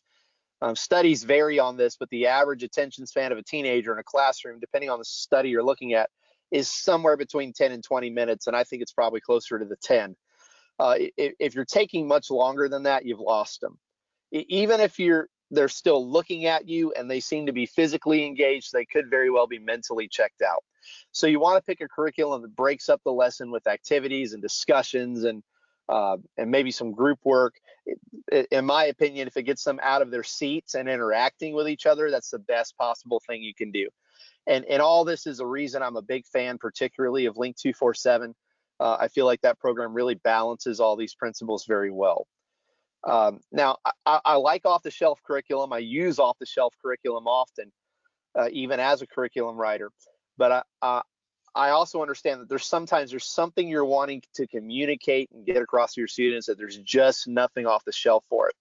Um, 0.61 0.75
studies 0.77 1.23
vary 1.23 1.59
on 1.59 1.75
this, 1.75 1.97
but 1.97 2.09
the 2.09 2.27
average 2.27 2.63
attention 2.63 3.05
span 3.05 3.33
of 3.33 3.37
a 3.37 3.43
teenager 3.43 3.91
in 3.91 3.99
a 3.99 4.03
classroom, 4.03 4.59
depending 4.59 4.89
on 4.89 4.99
the 4.99 5.05
study 5.05 5.49
you're 5.49 5.63
looking 5.63 5.93
at, 5.93 6.09
is 6.51 6.69
somewhere 6.69 7.17
between 7.17 7.53
10 7.53 7.71
and 7.71 7.83
20 7.83 8.09
minutes, 8.09 8.47
and 8.47 8.55
I 8.55 8.63
think 8.63 8.81
it's 8.81 8.93
probably 8.93 9.21
closer 9.21 9.59
to 9.59 9.65
the 9.65 9.77
10. 9.77 10.15
Uh, 10.79 10.95
if, 11.17 11.33
if, 11.39 11.55
you're 11.55 11.65
taking 11.65 12.07
much 12.07 12.29
longer 12.29 12.67
than 12.67 12.83
that, 12.83 13.05
you've 13.05 13.19
lost 13.19 13.61
them. 13.61 13.77
Even 14.31 14.81
if 14.81 14.99
you're 14.99 15.29
they're 15.51 15.69
still 15.69 16.09
looking 16.09 16.45
at 16.45 16.67
you 16.67 16.91
and 16.93 17.09
they 17.09 17.19
seem 17.19 17.45
to 17.45 17.53
be 17.53 17.65
physically 17.65 18.25
engaged, 18.25 18.71
they 18.71 18.85
could 18.85 19.09
very 19.09 19.29
well 19.29 19.47
be 19.47 19.59
mentally 19.59 20.07
checked 20.07 20.41
out. 20.41 20.63
So 21.11 21.27
you 21.27 21.39
want 21.39 21.57
to 21.57 21.65
pick 21.65 21.81
a 21.81 21.87
curriculum 21.87 22.41
that 22.41 22.55
breaks 22.55 22.89
up 22.89 23.01
the 23.05 23.11
lesson 23.11 23.51
with 23.51 23.67
activities 23.67 24.33
and 24.33 24.41
discussions 24.41 25.23
and 25.23 25.43
uh, 25.87 26.17
and 26.37 26.49
maybe 26.49 26.71
some 26.71 26.91
group 26.91 27.19
work. 27.23 27.55
In 28.51 28.65
my 28.65 28.85
opinion, 28.85 29.27
if 29.27 29.37
it 29.37 29.43
gets 29.43 29.63
them 29.63 29.79
out 29.83 30.01
of 30.01 30.09
their 30.09 30.23
seats 30.23 30.73
and 30.73 30.89
interacting 30.89 31.53
with 31.53 31.69
each 31.69 31.85
other, 31.85 32.09
that's 32.09 32.31
the 32.31 32.39
best 32.39 32.75
possible 32.75 33.21
thing 33.27 33.43
you 33.43 33.53
can 33.53 33.71
do. 33.71 33.87
And 34.47 34.65
and 34.65 34.81
all 34.81 35.05
this 35.05 35.27
is 35.27 35.39
a 35.39 35.45
reason 35.45 35.81
I'm 35.81 35.95
a 35.95 36.01
big 36.01 36.25
fan, 36.27 36.57
particularly 36.57 37.25
of 37.25 37.37
Link 37.37 37.55
247. 37.57 38.35
Uh, 38.79 38.97
I 38.99 39.07
feel 39.07 39.25
like 39.25 39.41
that 39.41 39.59
program 39.59 39.93
really 39.93 40.15
balances 40.15 40.79
all 40.79 40.95
these 40.95 41.15
principles 41.15 41.65
very 41.65 41.91
well. 41.91 42.27
Um, 43.05 43.39
now, 43.51 43.77
I, 44.05 44.19
I, 44.25 44.35
like 44.35 44.65
off-the-shelf 44.65 45.19
curriculum. 45.25 45.71
I 45.71 45.77
use 45.77 46.17
off-the-shelf 46.17 46.73
curriculum 46.81 47.27
often, 47.27 47.71
uh, 48.37 48.49
even 48.51 48.79
as 48.79 49.03
a 49.03 49.07
curriculum 49.07 49.57
writer. 49.57 49.91
But 50.37 50.51
I, 50.51 50.63
I, 50.81 51.01
I 51.55 51.69
also 51.69 52.01
understand 52.01 52.41
that 52.41 52.49
there's 52.49 52.65
sometimes 52.65 53.11
there's 53.11 53.25
something 53.25 53.67
you're 53.67 53.85
wanting 53.85 54.23
to 54.35 54.45
communicate 54.45 55.29
and 55.31 55.45
get 55.45 55.61
across 55.61 55.93
to 55.93 56.01
your 56.01 56.07
students 56.09 56.47
that 56.47 56.57
there's 56.57 56.77
just 56.77 57.27
nothing 57.27 57.65
off 57.65 57.85
the 57.85 57.93
shelf 57.93 58.25
for 58.29 58.49
it, 58.49 58.55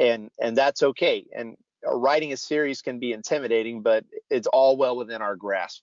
and 0.00 0.30
and 0.40 0.56
that's 0.56 0.84
okay. 0.84 1.26
And 1.34 1.56
writing 1.84 2.32
a 2.32 2.36
series 2.36 2.82
can 2.82 2.98
be 2.98 3.12
intimidating, 3.12 3.82
but 3.82 4.04
it's 4.30 4.46
all 4.46 4.76
well 4.76 4.96
within 4.96 5.22
our 5.22 5.36
grasp. 5.36 5.82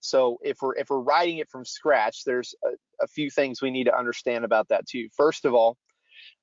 So 0.00 0.38
if 0.42 0.58
we're 0.62 0.76
if 0.76 0.90
we're 0.90 1.00
writing 1.00 1.38
it 1.38 1.50
from 1.50 1.64
scratch, 1.64 2.24
there's 2.24 2.54
a, 2.64 2.70
a 3.02 3.06
few 3.08 3.30
things 3.30 3.60
we 3.60 3.70
need 3.70 3.84
to 3.84 3.96
understand 3.96 4.44
about 4.44 4.68
that 4.68 4.86
too. 4.86 5.08
First 5.16 5.44
of 5.44 5.54
all, 5.54 5.76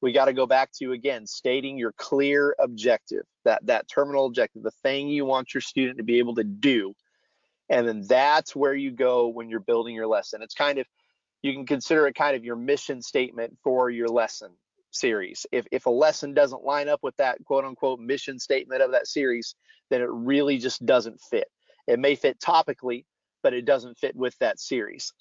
we 0.02 0.12
got 0.12 0.26
to 0.26 0.34
go 0.34 0.46
back 0.46 0.72
to 0.74 0.92
again 0.92 1.26
stating 1.26 1.78
your 1.78 1.92
clear 1.94 2.56
objective 2.60 3.24
that 3.44 3.66
that 3.66 3.88
terminal 3.88 4.26
objective 4.26 4.64
the 4.64 4.72
thing 4.72 5.08
you 5.08 5.26
want 5.26 5.54
your 5.54 5.62
student 5.62 5.98
to 5.98 6.04
be 6.04 6.20
able 6.20 6.36
to 6.36 6.44
do 6.44 6.94
and 7.70 7.88
then 7.88 8.04
that's 8.08 8.56
where 8.56 8.74
you 8.74 8.92
go 8.92 9.28
when 9.28 9.50
you're 9.50 9.60
building 9.60 9.96
your 9.96 10.08
lesson 10.08 10.42
it's 10.42 10.54
kind 10.54 10.78
of 10.78 10.86
you 11.42 11.54
can 11.54 11.66
consider 11.66 12.08
it 12.08 12.16
kind 12.16 12.36
of 12.36 12.44
your 12.44 12.56
mission 12.56 13.02
statement 13.02 13.58
for 13.64 13.90
your 13.90 14.08
lesson 14.08 14.52
series 14.96 15.46
if 15.52 15.66
if 15.72 15.86
a 15.86 15.90
lesson 15.90 16.34
doesn't 16.34 16.64
line 16.64 16.90
up 16.90 17.00
with 17.04 17.16
that 17.18 17.38
quote 17.46 17.66
unquote 17.66 18.00
mission 18.00 18.40
statement 18.40 18.82
of 18.82 18.92
that 18.92 19.08
series 19.08 19.56
then 19.90 20.02
it 20.02 20.10
really 20.10 20.58
just 20.58 20.86
doesn't 20.86 21.20
fit 21.22 21.48
it 21.88 22.00
may 22.00 22.16
fit 22.16 22.40
topically 22.40 23.06
but 23.44 23.54
it 23.54 23.66
doesn't 23.66 23.98
fit 23.98 24.16
with 24.16 24.38
that 24.40 24.60
series 24.60 25.14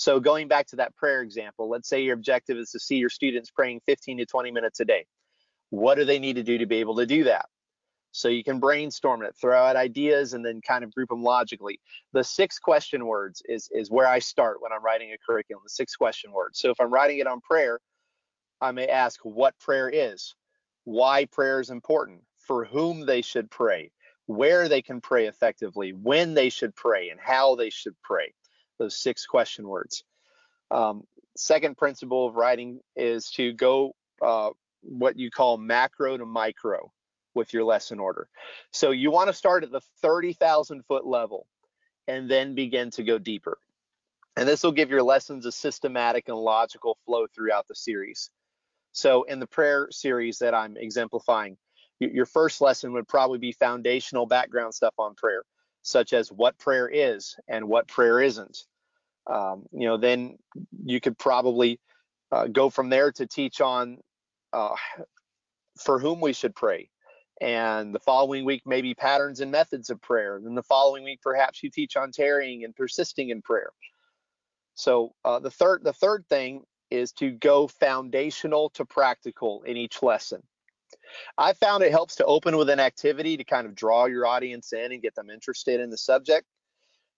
so 0.00 0.18
going 0.18 0.48
back 0.48 0.66
to 0.68 0.76
that 0.76 0.96
prayer 0.96 1.20
example, 1.20 1.68
let's 1.68 1.86
say 1.86 2.02
your 2.02 2.14
objective 2.14 2.56
is 2.56 2.70
to 2.70 2.80
see 2.80 2.96
your 2.96 3.10
students 3.10 3.50
praying 3.50 3.82
15 3.84 4.16
to 4.16 4.24
20 4.24 4.50
minutes 4.50 4.80
a 4.80 4.86
day. 4.86 5.04
What 5.68 5.96
do 5.96 6.06
they 6.06 6.18
need 6.18 6.36
to 6.36 6.42
do 6.42 6.56
to 6.56 6.64
be 6.64 6.76
able 6.76 6.96
to 6.96 7.04
do 7.04 7.24
that? 7.24 7.44
So 8.12 8.28
you 8.28 8.42
can 8.42 8.60
brainstorm 8.60 9.22
it, 9.22 9.34
throw 9.38 9.62
out 9.62 9.76
ideas, 9.76 10.32
and 10.32 10.42
then 10.42 10.62
kind 10.66 10.84
of 10.84 10.94
group 10.94 11.10
them 11.10 11.22
logically. 11.22 11.80
The 12.14 12.24
six 12.24 12.58
question 12.58 13.04
words 13.04 13.42
is, 13.46 13.68
is 13.72 13.90
where 13.90 14.06
I 14.06 14.20
start 14.20 14.62
when 14.62 14.72
I'm 14.72 14.82
writing 14.82 15.12
a 15.12 15.18
curriculum, 15.18 15.62
the 15.64 15.68
six 15.68 15.94
question 15.96 16.32
words. 16.32 16.58
So 16.58 16.70
if 16.70 16.80
I'm 16.80 16.90
writing 16.90 17.18
it 17.18 17.26
on 17.26 17.42
prayer, 17.42 17.78
I 18.60 18.72
may 18.72 18.88
ask 18.88 19.20
what 19.22 19.58
prayer 19.58 19.88
is, 19.88 20.34
why 20.84 21.24
prayer 21.26 21.60
is 21.60 21.70
important, 21.70 22.22
for 22.36 22.64
whom 22.64 23.06
they 23.06 23.22
should 23.22 23.50
pray, 23.50 23.92
where 24.26 24.68
they 24.68 24.82
can 24.82 25.00
pray 25.00 25.26
effectively, 25.26 25.92
when 25.92 26.34
they 26.34 26.50
should 26.50 26.74
pray, 26.74 27.10
and 27.10 27.20
how 27.20 27.54
they 27.54 27.70
should 27.70 27.94
pray 28.02 28.34
those 28.78 28.96
six 28.96 29.26
question 29.26 29.68
words. 29.68 30.04
Um, 30.70 31.04
second 31.36 31.76
principle 31.76 32.26
of 32.26 32.34
writing 32.34 32.80
is 32.96 33.30
to 33.32 33.52
go 33.52 33.94
uh, 34.22 34.50
what 34.82 35.18
you 35.18 35.30
call 35.30 35.56
macro 35.56 36.16
to 36.16 36.26
micro 36.26 36.92
with 37.34 37.52
your 37.52 37.64
lesson 37.64 38.00
order. 38.00 38.28
So 38.72 38.90
you 38.90 39.10
want 39.10 39.28
to 39.28 39.34
start 39.34 39.64
at 39.64 39.70
the 39.70 39.80
30,000 40.02 40.84
foot 40.84 41.06
level 41.06 41.46
and 42.08 42.30
then 42.30 42.54
begin 42.54 42.90
to 42.92 43.04
go 43.04 43.18
deeper. 43.18 43.58
And 44.36 44.48
this 44.48 44.62
will 44.62 44.72
give 44.72 44.90
your 44.90 45.02
lessons 45.02 45.46
a 45.46 45.52
systematic 45.52 46.28
and 46.28 46.36
logical 46.36 46.98
flow 47.04 47.26
throughout 47.34 47.68
the 47.68 47.74
series. 47.74 48.30
So 48.92 49.22
in 49.24 49.40
the 49.40 49.46
prayer 49.46 49.88
series 49.90 50.38
that 50.38 50.54
I'm 50.54 50.76
exemplifying, 50.76 51.56
your 52.00 52.26
first 52.26 52.60
lesson 52.60 52.92
would 52.94 53.08
probably 53.08 53.38
be 53.38 53.52
foundational 53.52 54.26
background 54.26 54.74
stuff 54.74 54.94
on 54.98 55.14
prayer, 55.14 55.42
such 55.82 56.12
as 56.12 56.32
what 56.32 56.58
prayer 56.58 56.88
is 56.88 57.36
and 57.46 57.68
what 57.68 57.88
prayer 57.88 58.20
isn't, 58.20 58.64
um, 59.26 59.64
you 59.72 59.86
know, 59.86 59.96
then 59.96 60.38
you 60.84 61.00
could 61.00 61.18
probably 61.18 61.78
uh, 62.32 62.46
go 62.46 62.70
from 62.70 62.88
there 62.88 63.12
to 63.12 63.26
teach 63.26 63.60
on 63.60 63.98
uh, 64.52 64.74
for 65.78 65.98
whom 65.98 66.20
we 66.20 66.32
should 66.32 66.54
pray. 66.54 66.90
And 67.40 67.94
the 67.94 68.00
following 68.00 68.44
week, 68.44 68.62
maybe 68.66 68.94
patterns 68.94 69.40
and 69.40 69.50
methods 69.50 69.88
of 69.88 70.00
prayer. 70.02 70.36
And 70.36 70.44
then 70.44 70.54
the 70.54 70.62
following 70.62 71.04
week, 71.04 71.20
perhaps 71.22 71.62
you 71.62 71.70
teach 71.70 71.96
on 71.96 72.12
tarrying 72.12 72.64
and 72.64 72.76
persisting 72.76 73.30
in 73.30 73.40
prayer. 73.40 73.70
So 74.74 75.14
uh, 75.24 75.38
the 75.38 75.50
third, 75.50 75.82
the 75.82 75.92
third 75.92 76.26
thing 76.28 76.62
is 76.90 77.12
to 77.12 77.30
go 77.30 77.68
foundational 77.68 78.70
to 78.70 78.84
practical 78.84 79.62
in 79.62 79.76
each 79.76 80.02
lesson. 80.02 80.42
I 81.36 81.52
found 81.54 81.82
it 81.82 81.92
helps 81.92 82.16
to 82.16 82.24
open 82.24 82.56
with 82.56 82.70
an 82.70 82.80
activity 82.80 83.36
to 83.36 83.44
kind 83.44 83.66
of 83.66 83.74
draw 83.74 84.06
your 84.06 84.26
audience 84.26 84.72
in 84.72 84.92
and 84.92 85.02
get 85.02 85.14
them 85.14 85.30
interested 85.30 85.80
in 85.80 85.90
the 85.90 85.98
subject. 85.98 86.46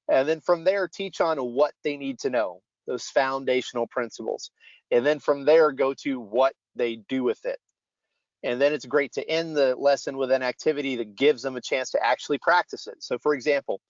And 0.08 0.28
then 0.28 0.40
from 0.40 0.64
there, 0.64 0.88
teach 0.88 1.20
on 1.20 1.38
what 1.38 1.72
they 1.84 1.96
need 1.96 2.18
to 2.20 2.30
know, 2.30 2.60
those 2.86 3.04
foundational 3.04 3.86
principles. 3.86 4.50
And 4.90 5.06
then 5.06 5.20
from 5.20 5.44
there, 5.44 5.72
go 5.72 5.94
to 6.02 6.20
what 6.20 6.54
they 6.74 6.96
do 7.08 7.22
with 7.22 7.44
it. 7.44 7.58
And 8.42 8.60
then 8.60 8.72
it's 8.72 8.86
great 8.86 9.12
to 9.12 9.28
end 9.28 9.56
the 9.56 9.76
lesson 9.76 10.16
with 10.16 10.32
an 10.32 10.42
activity 10.42 10.96
that 10.96 11.14
gives 11.14 11.42
them 11.42 11.56
a 11.56 11.60
chance 11.60 11.90
to 11.92 12.04
actually 12.04 12.38
practice 12.38 12.88
it. 12.88 12.96
So, 13.02 13.18
for 13.18 13.34
example, 13.34 13.80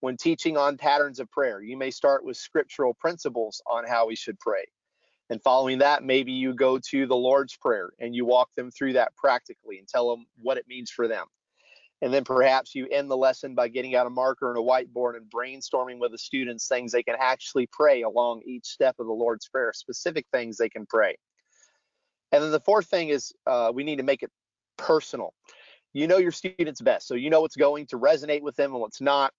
when 0.00 0.16
teaching 0.16 0.56
on 0.56 0.76
patterns 0.76 1.20
of 1.20 1.30
prayer, 1.30 1.62
you 1.62 1.76
may 1.76 1.92
start 1.92 2.24
with 2.24 2.36
scriptural 2.36 2.94
principles 2.94 3.62
on 3.66 3.86
how 3.86 4.08
we 4.08 4.16
should 4.16 4.38
pray. 4.40 4.64
And 5.30 5.42
following 5.42 5.78
that, 5.78 6.02
maybe 6.02 6.32
you 6.32 6.54
go 6.54 6.78
to 6.90 7.06
the 7.06 7.16
Lord's 7.16 7.56
Prayer 7.56 7.90
and 7.98 8.14
you 8.14 8.24
walk 8.24 8.50
them 8.54 8.70
through 8.70 8.94
that 8.94 9.14
practically 9.16 9.78
and 9.78 9.88
tell 9.88 10.10
them 10.10 10.26
what 10.40 10.58
it 10.58 10.66
means 10.68 10.90
for 10.90 11.08
them. 11.08 11.26
And 12.02 12.12
then 12.12 12.24
perhaps 12.24 12.74
you 12.74 12.88
end 12.88 13.08
the 13.10 13.16
lesson 13.16 13.54
by 13.54 13.68
getting 13.68 13.94
out 13.94 14.08
a 14.08 14.10
marker 14.10 14.50
and 14.50 14.58
a 14.58 14.62
whiteboard 14.62 15.16
and 15.16 15.30
brainstorming 15.30 16.00
with 16.00 16.10
the 16.10 16.18
students 16.18 16.66
things 16.66 16.90
they 16.90 17.04
can 17.04 17.14
actually 17.18 17.68
pray 17.72 18.02
along 18.02 18.42
each 18.44 18.66
step 18.66 18.96
of 18.98 19.06
the 19.06 19.12
Lord's 19.12 19.46
Prayer, 19.48 19.72
specific 19.72 20.26
things 20.32 20.56
they 20.56 20.68
can 20.68 20.84
pray. 20.84 21.16
And 22.32 22.42
then 22.42 22.50
the 22.50 22.60
fourth 22.60 22.86
thing 22.86 23.10
is 23.10 23.32
uh, 23.46 23.70
we 23.72 23.84
need 23.84 23.96
to 23.96 24.02
make 24.02 24.22
it 24.22 24.30
personal. 24.76 25.32
You 25.92 26.08
know 26.08 26.16
your 26.16 26.32
students 26.32 26.80
best, 26.80 27.06
so 27.06 27.14
you 27.14 27.30
know 27.30 27.42
what's 27.42 27.56
going 27.56 27.86
to 27.88 27.98
resonate 27.98 28.42
with 28.42 28.56
them 28.56 28.72
and 28.72 28.80
what's 28.80 29.00
not 29.00 29.32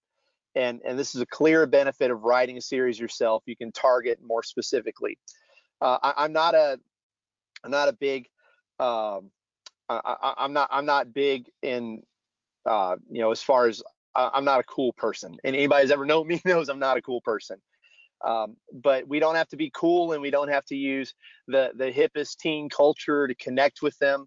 and 0.56 0.82
and 0.86 0.98
this 0.98 1.16
is 1.16 1.22
a 1.22 1.26
clear 1.26 1.66
benefit 1.66 2.12
of 2.12 2.24
writing 2.24 2.58
a 2.58 2.62
series 2.62 3.00
yourself. 3.00 3.44
You 3.46 3.56
can 3.56 3.72
target 3.72 4.20
more 4.24 4.44
specifically. 4.44 5.18
Uh, 5.84 6.00
I, 6.02 6.26
am 6.26 6.32
not 6.32 6.56
a 6.56 6.80
I'm 7.64 7.72
not 7.72 7.90
a 7.90 7.94
big 7.94 8.28
um, 8.80 9.32
I, 9.90 10.34
am 10.38 10.54
not 10.54 10.70
I'm 10.72 10.86
not 10.86 11.14
big 11.14 11.50
in 11.62 12.02
uh, 12.66 12.96
you 13.12 13.22
know 13.22 13.32
as 13.32 13.44
far 13.44 13.68
as 13.68 13.84
I'm 14.16 14.46
not 14.46 14.60
a 14.60 14.64
cool 14.64 14.94
person, 14.94 15.36
and 15.44 15.56
anybody 15.56 15.84
who's 15.84 15.92
ever 15.92 16.06
known 16.06 16.28
me 16.28 16.42
knows 16.46 16.70
I'm 16.70 16.80
not 16.80 16.98
a 16.98 17.02
cool 17.02 17.20
person. 17.22 17.58
Um, 18.24 18.56
but 18.72 19.08
we 19.08 19.20
don't 19.20 19.36
have 19.36 19.50
to 19.50 19.58
be 19.58 19.72
cool, 19.76 20.14
and 20.14 20.22
we 20.22 20.32
don't 20.32 20.48
have 20.48 20.66
to 20.66 20.76
use 20.76 21.14
the 21.48 21.72
the 21.76 21.92
hippest 21.92 22.38
teen 22.38 22.70
culture 22.70 23.28
to 23.28 23.36
connect 23.36 23.82
with 23.82 23.98
them. 24.00 24.26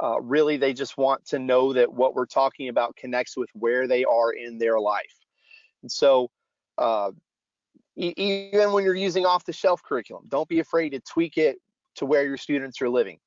Uh, 0.00 0.20
really, 0.20 0.56
they 0.56 0.72
just 0.72 0.96
want 0.96 1.26
to 1.26 1.40
know 1.40 1.72
that 1.72 1.92
what 1.92 2.14
we're 2.14 2.26
talking 2.26 2.68
about 2.68 2.94
connects 2.94 3.36
with 3.36 3.50
where 3.54 3.88
they 3.88 4.04
are 4.04 4.30
in 4.30 4.58
their 4.58 4.78
life. 4.78 5.16
And 5.82 5.90
so, 5.90 6.30
uh, 6.78 7.10
even 7.96 8.72
when 8.72 8.84
you're 8.84 8.94
using 8.94 9.26
off 9.26 9.44
the 9.44 9.52
shelf 9.52 9.82
curriculum, 9.82 10.24
don't 10.28 10.48
be 10.48 10.60
afraid 10.60 10.90
to 10.90 11.00
tweak 11.00 11.36
it 11.36 11.58
to 11.96 12.06
where 12.06 12.24
your 12.24 12.36
students 12.36 12.80
are 12.80 12.88
living. 12.88 13.18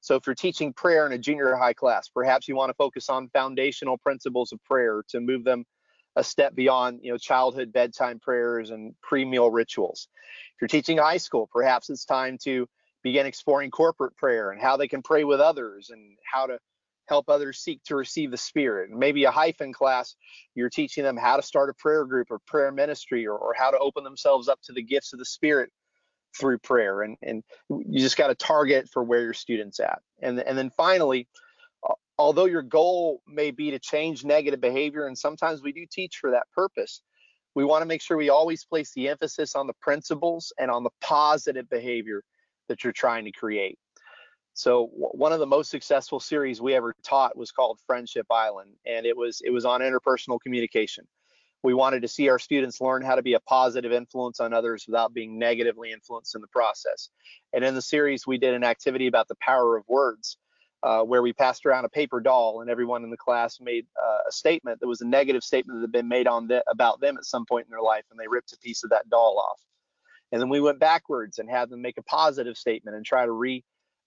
So, 0.00 0.16
if 0.16 0.26
you're 0.26 0.34
teaching 0.34 0.72
prayer 0.72 1.06
in 1.06 1.12
a 1.12 1.18
junior 1.18 1.54
high 1.56 1.72
class, 1.74 2.08
perhaps 2.08 2.48
you 2.48 2.56
want 2.56 2.70
to 2.70 2.74
focus 2.74 3.08
on 3.08 3.28
foundational 3.28 3.98
principles 3.98 4.52
of 4.52 4.62
prayer 4.64 5.04
to 5.10 5.20
move 5.20 5.44
them 5.44 5.64
a 6.16 6.24
step 6.24 6.54
beyond 6.54 7.00
you 7.02 7.10
know 7.10 7.18
childhood 7.18 7.72
bedtime 7.72 8.18
prayers 8.20 8.70
and 8.70 8.94
pre-meal 9.02 9.50
rituals 9.50 10.08
if 10.54 10.60
you're 10.60 10.68
teaching 10.68 10.98
high 10.98 11.16
school 11.16 11.48
perhaps 11.52 11.88
it's 11.88 12.04
time 12.04 12.36
to 12.42 12.68
begin 13.02 13.26
exploring 13.26 13.70
corporate 13.70 14.16
prayer 14.16 14.50
and 14.50 14.60
how 14.60 14.76
they 14.76 14.88
can 14.88 15.02
pray 15.02 15.24
with 15.24 15.40
others 15.40 15.90
and 15.90 16.16
how 16.30 16.46
to 16.46 16.58
help 17.12 17.28
others 17.28 17.58
seek 17.58 17.82
to 17.84 17.94
receive 17.94 18.30
the 18.30 18.38
Spirit. 18.38 18.90
Maybe 18.90 19.24
a 19.24 19.30
hyphen 19.30 19.70
class, 19.70 20.16
you're 20.54 20.70
teaching 20.70 21.04
them 21.04 21.18
how 21.18 21.36
to 21.36 21.42
start 21.42 21.68
a 21.68 21.74
prayer 21.74 22.06
group 22.06 22.28
or 22.30 22.38
prayer 22.46 22.72
ministry 22.72 23.26
or, 23.26 23.36
or 23.36 23.52
how 23.54 23.70
to 23.70 23.78
open 23.78 24.02
themselves 24.02 24.48
up 24.48 24.58
to 24.64 24.72
the 24.72 24.82
gifts 24.82 25.12
of 25.12 25.18
the 25.18 25.26
Spirit 25.26 25.70
through 26.38 26.56
prayer. 26.58 27.02
And, 27.02 27.18
and 27.22 27.42
you 27.68 28.00
just 28.00 28.16
got 28.16 28.28
to 28.28 28.34
target 28.34 28.88
for 28.90 29.04
where 29.04 29.20
your 29.20 29.34
student's 29.34 29.78
at. 29.78 29.98
And, 30.22 30.40
and 30.40 30.56
then 30.56 30.70
finally, 30.74 31.28
although 32.16 32.46
your 32.46 32.62
goal 32.62 33.20
may 33.28 33.50
be 33.50 33.70
to 33.72 33.78
change 33.78 34.24
negative 34.24 34.62
behavior, 34.62 35.06
and 35.06 35.18
sometimes 35.18 35.62
we 35.62 35.72
do 35.72 35.84
teach 35.90 36.16
for 36.16 36.30
that 36.30 36.46
purpose, 36.54 37.02
we 37.54 37.64
want 37.66 37.82
to 37.82 37.86
make 37.86 38.00
sure 38.00 38.16
we 38.16 38.30
always 38.30 38.64
place 38.64 38.92
the 38.94 39.10
emphasis 39.10 39.54
on 39.54 39.66
the 39.66 39.74
principles 39.82 40.50
and 40.58 40.70
on 40.70 40.82
the 40.82 40.90
positive 41.02 41.68
behavior 41.68 42.22
that 42.68 42.82
you're 42.82 42.94
trying 42.94 43.26
to 43.26 43.32
create. 43.32 43.78
So 44.54 44.90
one 44.92 45.32
of 45.32 45.38
the 45.38 45.46
most 45.46 45.70
successful 45.70 46.20
series 46.20 46.60
we 46.60 46.74
ever 46.74 46.94
taught 47.02 47.36
was 47.36 47.50
called 47.50 47.78
Friendship 47.86 48.26
Island, 48.30 48.70
and 48.84 49.06
it 49.06 49.16
was 49.16 49.40
it 49.44 49.50
was 49.50 49.64
on 49.64 49.80
interpersonal 49.80 50.40
communication. 50.40 51.06
We 51.62 51.74
wanted 51.74 52.02
to 52.02 52.08
see 52.08 52.28
our 52.28 52.40
students 52.40 52.80
learn 52.80 53.02
how 53.02 53.14
to 53.14 53.22
be 53.22 53.34
a 53.34 53.40
positive 53.40 53.92
influence 53.92 54.40
on 54.40 54.52
others 54.52 54.84
without 54.86 55.14
being 55.14 55.38
negatively 55.38 55.92
influenced 55.92 56.34
in 56.34 56.40
the 56.40 56.48
process. 56.48 57.08
And 57.52 57.64
in 57.64 57.74
the 57.74 57.82
series, 57.82 58.26
we 58.26 58.36
did 58.36 58.52
an 58.52 58.64
activity 58.64 59.06
about 59.06 59.28
the 59.28 59.36
power 59.40 59.76
of 59.76 59.84
words, 59.88 60.38
uh, 60.82 61.02
where 61.02 61.22
we 61.22 61.32
passed 61.32 61.64
around 61.64 61.84
a 61.84 61.88
paper 61.88 62.20
doll, 62.20 62.60
and 62.60 62.68
everyone 62.68 63.04
in 63.04 63.10
the 63.10 63.16
class 63.16 63.58
made 63.60 63.86
uh, 63.96 64.18
a 64.28 64.32
statement 64.32 64.80
that 64.80 64.88
was 64.88 65.00
a 65.00 65.06
negative 65.06 65.44
statement 65.44 65.78
that 65.78 65.84
had 65.84 65.92
been 65.92 66.08
made 66.08 66.26
on 66.26 66.48
the, 66.48 66.64
about 66.68 67.00
them 67.00 67.16
at 67.16 67.24
some 67.24 67.46
point 67.46 67.66
in 67.66 67.70
their 67.70 67.80
life, 67.80 68.04
and 68.10 68.18
they 68.18 68.28
ripped 68.28 68.52
a 68.52 68.58
piece 68.58 68.82
of 68.82 68.90
that 68.90 69.08
doll 69.08 69.38
off. 69.38 69.60
And 70.32 70.40
then 70.40 70.48
we 70.48 70.60
went 70.60 70.80
backwards 70.80 71.38
and 71.38 71.48
had 71.48 71.70
them 71.70 71.80
make 71.80 71.98
a 71.98 72.02
positive 72.02 72.56
statement 72.56 72.96
and 72.96 73.06
try 73.06 73.24
to 73.24 73.32
re 73.32 73.62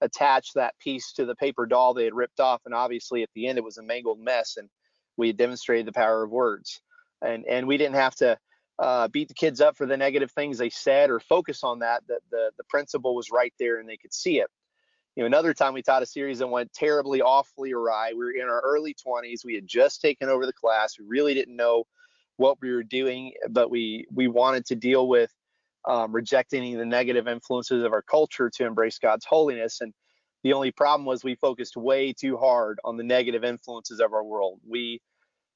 attach 0.06 0.54
that 0.54 0.78
piece 0.80 1.12
to 1.14 1.26
the 1.26 1.36
paper 1.36 1.66
doll 1.66 1.94
they 1.94 2.06
had 2.06 2.14
ripped 2.14 2.40
off. 2.40 2.62
And 2.66 2.74
obviously, 2.74 3.24
at 3.24 3.30
the 3.36 3.48
end, 3.48 3.58
it 3.58 3.64
was 3.64 3.78
a 3.78 3.84
mangled 3.84 4.20
mess. 4.20 4.56
And 4.58 4.70
we 5.18 5.34
demonstrated 5.34 5.86
the 5.86 5.94
power 5.94 6.24
of 6.24 6.32
words. 6.32 6.82
And 7.22 7.46
and 7.46 7.68
we 7.68 7.78
didn't 7.78 7.96
have 7.96 8.16
to 8.16 8.38
uh, 8.78 9.08
beat 9.08 9.28
the 9.28 9.34
kids 9.34 9.62
up 9.62 9.78
for 9.78 9.86
the 9.86 9.98
negative 9.98 10.32
things 10.32 10.58
they 10.58 10.70
said 10.70 11.10
or 11.10 11.20
focus 11.20 11.64
on 11.64 11.80
that. 11.80 12.04
That 12.08 12.22
the 12.32 12.52
the 12.58 12.64
principle 12.66 13.16
was 13.16 13.32
right 13.32 13.54
there 13.60 13.80
and 13.80 13.88
they 13.90 13.98
could 13.98 14.14
see 14.14 14.40
it. 14.40 14.48
You 15.16 15.24
know, 15.24 15.28
another 15.28 15.54
time 15.54 15.74
we 15.74 15.82
taught 15.82 16.04
a 16.04 16.06
series 16.06 16.40
that 16.40 16.48
went 16.48 16.74
terribly, 16.74 17.22
awfully 17.22 17.72
awry. 17.72 18.12
We 18.12 18.26
were 18.26 18.32
in 18.32 18.50
our 18.50 18.60
early 18.60 18.94
20s. 18.94 19.46
We 19.46 19.56
had 19.56 19.66
just 19.66 20.02
taken 20.02 20.28
over 20.28 20.46
the 20.46 20.54
class. 20.54 21.00
We 21.00 21.06
really 21.08 21.34
didn't 21.34 21.56
know 21.56 21.86
what 22.36 22.58
we 22.62 22.72
were 22.74 22.84
doing, 22.84 23.32
but 23.50 23.70
we 23.70 24.06
we 24.14 24.28
wanted 24.28 24.66
to 24.68 24.76
deal 24.76 25.08
with 25.08 25.32
um, 25.88 26.12
rejecting 26.12 26.78
the 26.78 26.86
negative 26.86 27.28
influences 27.28 27.84
of 27.84 27.94
our 27.94 28.02
culture 28.02 28.50
to 28.56 28.66
embrace 28.66 28.98
God's 28.98 29.26
holiness. 29.26 29.82
And 29.82 29.94
the 30.44 30.54
only 30.54 30.72
problem 30.72 31.06
was 31.06 31.24
we 31.24 31.36
focused 31.36 31.78
way 31.78 32.14
too 32.14 32.38
hard 32.38 32.80
on 32.84 32.98
the 32.98 33.04
negative 33.04 33.44
influences 33.44 34.00
of 34.00 34.14
our 34.14 34.24
world. 34.24 34.60
We 34.68 35.02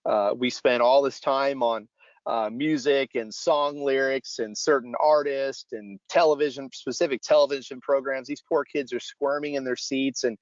uh, 0.05 0.31
we 0.35 0.49
spent 0.49 0.81
all 0.81 1.01
this 1.01 1.19
time 1.19 1.61
on 1.61 1.87
uh, 2.25 2.49
music 2.49 3.11
and 3.15 3.33
song 3.33 3.83
lyrics 3.83 4.39
and 4.39 4.57
certain 4.57 4.93
artists 5.01 5.73
and 5.73 5.99
television 6.09 6.69
specific 6.73 7.21
television 7.21 7.81
programs. 7.81 8.27
These 8.27 8.43
poor 8.47 8.63
kids 8.63 8.93
are 8.93 8.99
squirming 8.99 9.55
in 9.55 9.63
their 9.63 9.75
seats 9.75 10.23
and 10.23 10.37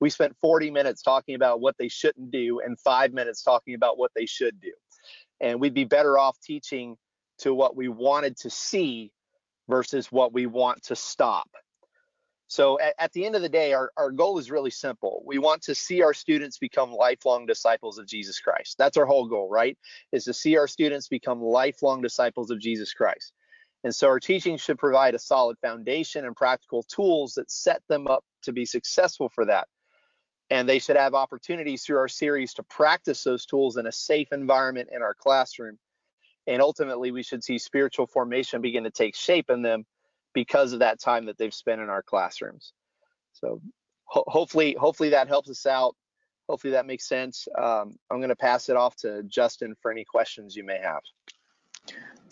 we 0.00 0.10
spent 0.10 0.36
40 0.40 0.70
minutes 0.70 1.00
talking 1.00 1.36
about 1.36 1.60
what 1.60 1.76
they 1.78 1.88
shouldn't 1.88 2.32
do 2.32 2.60
and 2.60 2.78
five 2.80 3.12
minutes 3.12 3.42
talking 3.42 3.74
about 3.74 3.98
what 3.98 4.10
they 4.16 4.26
should 4.26 4.60
do. 4.60 4.72
And 5.40 5.60
we'd 5.60 5.74
be 5.74 5.84
better 5.84 6.18
off 6.18 6.36
teaching 6.42 6.96
to 7.38 7.54
what 7.54 7.76
we 7.76 7.88
wanted 7.88 8.36
to 8.38 8.50
see 8.50 9.12
versus 9.68 10.10
what 10.10 10.32
we 10.32 10.46
want 10.46 10.82
to 10.84 10.96
stop. 10.96 11.48
So 12.52 12.78
at, 12.80 12.94
at, 12.98 13.12
the 13.12 13.24
end 13.24 13.34
of 13.34 13.40
the 13.40 13.48
day, 13.48 13.72
our, 13.72 13.92
our 13.96 14.10
goal 14.10 14.38
is 14.38 14.50
really 14.50 14.70
simple. 14.70 15.22
We 15.24 15.38
want 15.38 15.62
to 15.62 15.74
see 15.74 16.02
our 16.02 16.12
students 16.12 16.58
become 16.58 16.92
lifelong 16.92 17.46
disciples 17.46 17.96
of 17.96 18.06
Jesus 18.06 18.40
Christ. 18.40 18.76
That's 18.76 18.98
our 18.98 19.06
whole 19.06 19.26
goal, 19.26 19.48
right? 19.48 19.78
Is 20.12 20.24
to 20.24 20.34
see 20.34 20.58
our 20.58 20.68
students 20.68 21.08
become 21.08 21.40
lifelong 21.40 22.02
disciples 22.02 22.50
of 22.50 22.60
Jesus 22.60 22.92
Christ. 22.92 23.32
And 23.84 23.94
so 23.94 24.06
our 24.08 24.20
teaching 24.20 24.58
should 24.58 24.78
provide 24.78 25.14
a 25.14 25.18
solid 25.18 25.56
foundation 25.60 26.26
and 26.26 26.36
practical 26.36 26.82
tools 26.82 27.32
that 27.34 27.50
set 27.50 27.82
them 27.88 28.06
up 28.06 28.22
to 28.42 28.52
be 28.52 28.66
successful 28.66 29.30
for 29.30 29.46
that. 29.46 29.66
And 30.50 30.68
they 30.68 30.78
should 30.78 30.96
have 30.96 31.14
opportunities 31.14 31.84
through 31.84 31.96
our 31.96 32.08
series 32.08 32.52
to 32.54 32.62
practice 32.64 33.24
those 33.24 33.46
tools 33.46 33.78
in 33.78 33.86
a 33.86 33.92
safe 33.92 34.28
environment 34.30 34.90
in 34.92 35.00
our 35.00 35.14
classroom 35.14 35.78
and 36.46 36.60
ultimately 36.62 37.10
we 37.12 37.22
should 37.22 37.44
see 37.44 37.58
spiritual 37.58 38.06
formation 38.06 38.60
begin 38.60 38.84
to 38.84 38.90
take 38.90 39.14
shape 39.14 39.50
in 39.50 39.62
them 39.62 39.84
because 40.34 40.72
of 40.72 40.80
that 40.80 41.00
time 41.00 41.26
that 41.26 41.38
they've 41.38 41.54
spent 41.54 41.80
in 41.80 41.88
our 41.88 42.02
classrooms. 42.02 42.72
So 43.32 43.60
ho- 44.04 44.24
hopefully 44.26 44.76
hopefully 44.78 45.10
that 45.10 45.28
helps 45.28 45.50
us 45.50 45.66
out. 45.66 45.96
Hopefully 46.48 46.72
that 46.72 46.86
makes 46.86 47.08
sense. 47.08 47.46
Um, 47.56 47.96
i'm 48.10 48.18
going 48.18 48.28
to 48.28 48.36
pass 48.36 48.68
it 48.68 48.76
off 48.76 48.96
to 48.96 49.22
justin 49.24 49.74
for 49.80 49.90
any 49.90 50.04
questions 50.04 50.56
you 50.56 50.64
may 50.64 50.78
have. 50.78 51.02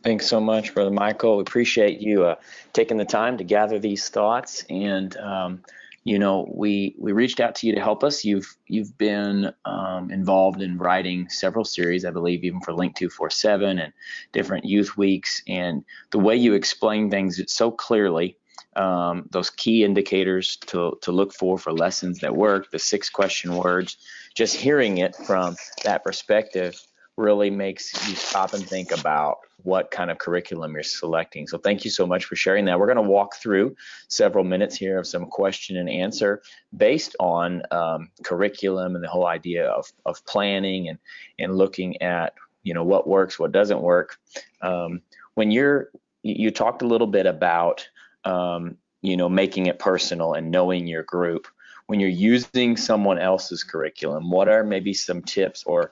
Thanks 0.03 0.27
so 0.27 0.41
much, 0.41 0.73
Brother 0.73 0.91
Michael. 0.91 1.37
We 1.37 1.43
appreciate 1.43 2.01
you 2.01 2.25
uh, 2.25 2.37
taking 2.73 2.97
the 2.97 3.05
time 3.05 3.37
to 3.37 3.45
gather 3.45 3.79
these 3.79 4.09
thoughts 4.09 4.65
and 4.71 5.15
um, 5.19 5.63
you 6.05 6.19
know, 6.19 6.51
we 6.51 6.95
we 6.99 7.13
reached 7.13 7.41
out 7.41 7.57
to 7.57 7.67
you 7.67 7.75
to 7.75 7.81
help 7.81 8.03
us. 8.03 8.25
You've 8.25 8.57
you've 8.67 8.97
been 8.97 9.53
um, 9.67 10.11
involved 10.11 10.63
in 10.63 10.79
writing 10.79 11.29
several 11.29 11.65
series, 11.65 12.05
I 12.05 12.11
believe, 12.11 12.43
even 12.45 12.61
for 12.61 12.73
Link 12.73 12.97
247 12.97 13.79
and 13.79 13.93
different 14.33 14.65
youth 14.65 14.97
weeks. 14.97 15.43
And 15.47 15.85
the 16.11 16.19
way 16.19 16.37
you 16.37 16.55
explain 16.55 17.11
things 17.11 17.41
so 17.53 17.71
clearly, 17.71 18.39
um, 18.77 19.29
those 19.31 19.51
key 19.51 19.85
indicators 19.85 20.57
to 20.69 20.99
to 21.03 21.13
look 21.13 21.35
for 21.35 21.59
for 21.59 21.73
lessons 21.73 22.21
that 22.21 22.35
work, 22.35 22.71
the 22.71 22.79
six 22.79 23.11
question 23.11 23.55
words, 23.55 23.99
just 24.35 24.57
hearing 24.57 24.99
it 24.99 25.15
from 25.15 25.57
that 25.85 26.03
perspective 26.03 26.81
really 27.21 27.51
makes 27.51 28.09
you 28.09 28.17
stop 28.17 28.55
and 28.55 28.67
think 28.67 28.91
about 28.91 29.39
what 29.63 29.91
kind 29.91 30.11
of 30.11 30.19
curriculum 30.19 30.73
you're 30.73 30.83
selecting. 30.83 31.47
So 31.47 31.59
thank 31.59 31.85
you 31.85 31.91
so 31.91 32.07
much 32.07 32.25
for 32.25 32.35
sharing 32.35 32.65
that. 32.65 32.81
We're 32.81 32.87
going 32.87 32.97
to 32.97 33.03
walk 33.03 33.37
through 33.37 33.77
several 34.09 34.43
minutes 34.43 34.75
here 34.75 34.99
of 34.99 35.07
some 35.07 35.27
question 35.27 35.77
and 35.77 35.89
answer 35.89 36.43
based 36.77 37.15
on 37.21 37.63
um, 37.71 38.11
curriculum 38.25 38.95
and 38.95 39.05
the 39.05 39.09
whole 39.09 39.27
idea 39.27 39.69
of, 39.69 39.93
of 40.07 40.25
planning 40.25 40.89
and, 40.89 40.99
and 41.39 41.57
looking 41.57 42.01
at 42.03 42.33
you 42.63 42.75
know 42.75 42.85
what 42.85 43.07
works, 43.07 43.39
what 43.39 43.53
doesn't 43.53 43.81
work. 43.81 44.19
Um, 44.61 45.03
when 45.35 45.51
you're 45.51 45.91
you 46.23 46.51
talked 46.51 46.83
a 46.83 46.87
little 46.87 47.07
bit 47.07 47.27
about 47.27 47.89
um, 48.25 48.77
you 49.03 49.17
know 49.17 49.29
making 49.29 49.67
it 49.67 49.79
personal 49.79 50.35
and 50.35 50.51
knowing 50.51 50.87
your 50.87 51.03
group. 51.03 51.47
When 51.87 51.99
you're 51.99 52.09
using 52.09 52.77
someone 52.77 53.19
else's 53.19 53.65
curriculum, 53.65 54.31
what 54.31 54.49
are 54.49 54.63
maybe 54.63 54.95
some 54.95 55.23
tips 55.23 55.65
or 55.65 55.91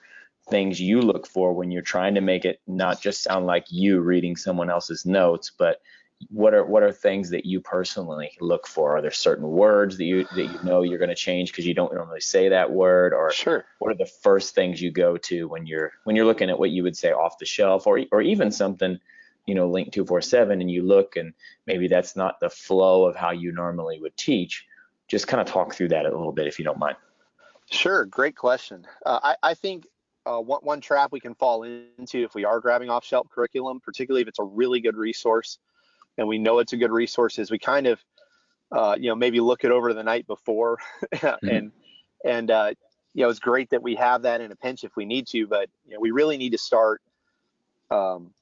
things 0.50 0.80
you 0.80 1.00
look 1.00 1.26
for 1.26 1.52
when 1.52 1.70
you're 1.70 1.82
trying 1.82 2.14
to 2.14 2.20
make 2.20 2.44
it 2.44 2.60
not 2.66 3.00
just 3.00 3.22
sound 3.22 3.46
like 3.46 3.66
you 3.70 4.00
reading 4.00 4.36
someone 4.36 4.70
else's 4.70 5.04
notes, 5.04 5.52
but 5.56 5.80
what 6.30 6.52
are 6.52 6.64
what 6.64 6.82
are 6.82 6.92
things 6.92 7.30
that 7.30 7.46
you 7.46 7.60
personally 7.60 8.32
look 8.40 8.66
for? 8.66 8.96
Are 8.96 9.02
there 9.02 9.12
certain 9.12 9.48
words 9.48 9.96
that 9.98 10.04
you 10.04 10.24
that 10.34 10.46
you 10.46 10.58
know 10.64 10.82
you're 10.82 10.98
going 10.98 11.10
to 11.10 11.14
change 11.14 11.52
because 11.52 11.66
you 11.66 11.74
don't 11.74 11.94
normally 11.94 12.20
say 12.20 12.48
that 12.48 12.72
word, 12.72 13.14
or 13.14 13.30
sure. 13.30 13.64
what 13.78 13.92
are 13.92 13.96
the 13.96 14.10
first 14.22 14.54
things 14.54 14.82
you 14.82 14.90
go 14.90 15.16
to 15.16 15.46
when 15.46 15.66
you're 15.66 15.92
when 16.04 16.16
you're 16.16 16.26
looking 16.26 16.50
at 16.50 16.58
what 16.58 16.70
you 16.70 16.82
would 16.82 16.96
say 16.96 17.12
off 17.12 17.38
the 17.38 17.46
shelf, 17.46 17.86
or 17.86 18.00
or 18.10 18.20
even 18.20 18.50
something 18.50 18.98
you 19.46 19.54
know 19.54 19.68
link 19.68 19.92
247 19.92 20.60
and 20.60 20.70
you 20.70 20.82
look 20.82 21.16
and 21.16 21.32
maybe 21.66 21.88
that's 21.88 22.14
not 22.14 22.38
the 22.38 22.50
flow 22.50 23.06
of 23.06 23.16
how 23.16 23.30
you 23.30 23.50
normally 23.50 23.98
would 23.98 24.16
teach 24.16 24.66
just 25.08 25.26
kind 25.26 25.40
of 25.40 25.46
talk 25.46 25.74
through 25.74 25.88
that 25.88 26.04
a 26.04 26.10
little 26.10 26.32
bit 26.32 26.46
if 26.46 26.58
you 26.58 26.64
don't 26.66 26.78
mind 26.78 26.96
sure 27.70 28.04
great 28.04 28.36
question 28.36 28.86
uh, 29.06 29.18
I, 29.22 29.36
I 29.42 29.54
think 29.54 29.86
uh, 30.28 30.40
one, 30.40 30.60
one 30.62 30.80
trap 30.80 31.10
we 31.10 31.20
can 31.20 31.34
fall 31.34 31.62
into 31.62 32.22
if 32.22 32.34
we 32.34 32.44
are 32.44 32.60
grabbing 32.60 32.90
off 32.90 33.04
shelf 33.04 33.28
curriculum, 33.30 33.80
particularly 33.80 34.22
if 34.22 34.28
it's 34.28 34.38
a 34.38 34.44
really 34.44 34.80
good 34.80 34.96
resource 34.96 35.58
and 36.18 36.28
we 36.28 36.38
know 36.38 36.58
it's 36.58 36.72
a 36.72 36.76
good 36.76 36.90
resource, 36.90 37.38
is 37.38 37.50
we 37.50 37.58
kind 37.58 37.86
of, 37.86 38.04
uh, 38.72 38.96
you 38.98 39.08
know, 39.08 39.14
maybe 39.14 39.40
look 39.40 39.64
it 39.64 39.70
over 39.70 39.94
the 39.94 40.02
night 40.02 40.26
before 40.26 40.78
mm-hmm. 41.14 41.48
and, 41.48 41.72
and, 42.24 42.50
uh, 42.50 42.74
you 43.14 43.22
know, 43.22 43.30
it's 43.30 43.38
great 43.38 43.70
that 43.70 43.82
we 43.82 43.94
have 43.94 44.22
that 44.22 44.40
in 44.40 44.52
a 44.52 44.56
pinch 44.56 44.84
if 44.84 44.94
we 44.96 45.06
need 45.06 45.26
to, 45.28 45.46
but 45.46 45.70
you 45.86 45.94
know, 45.94 46.00
we 46.00 46.10
really 46.10 46.36
need 46.36 46.50
to 46.50 46.58
start 46.58 47.00
um, 47.90 48.32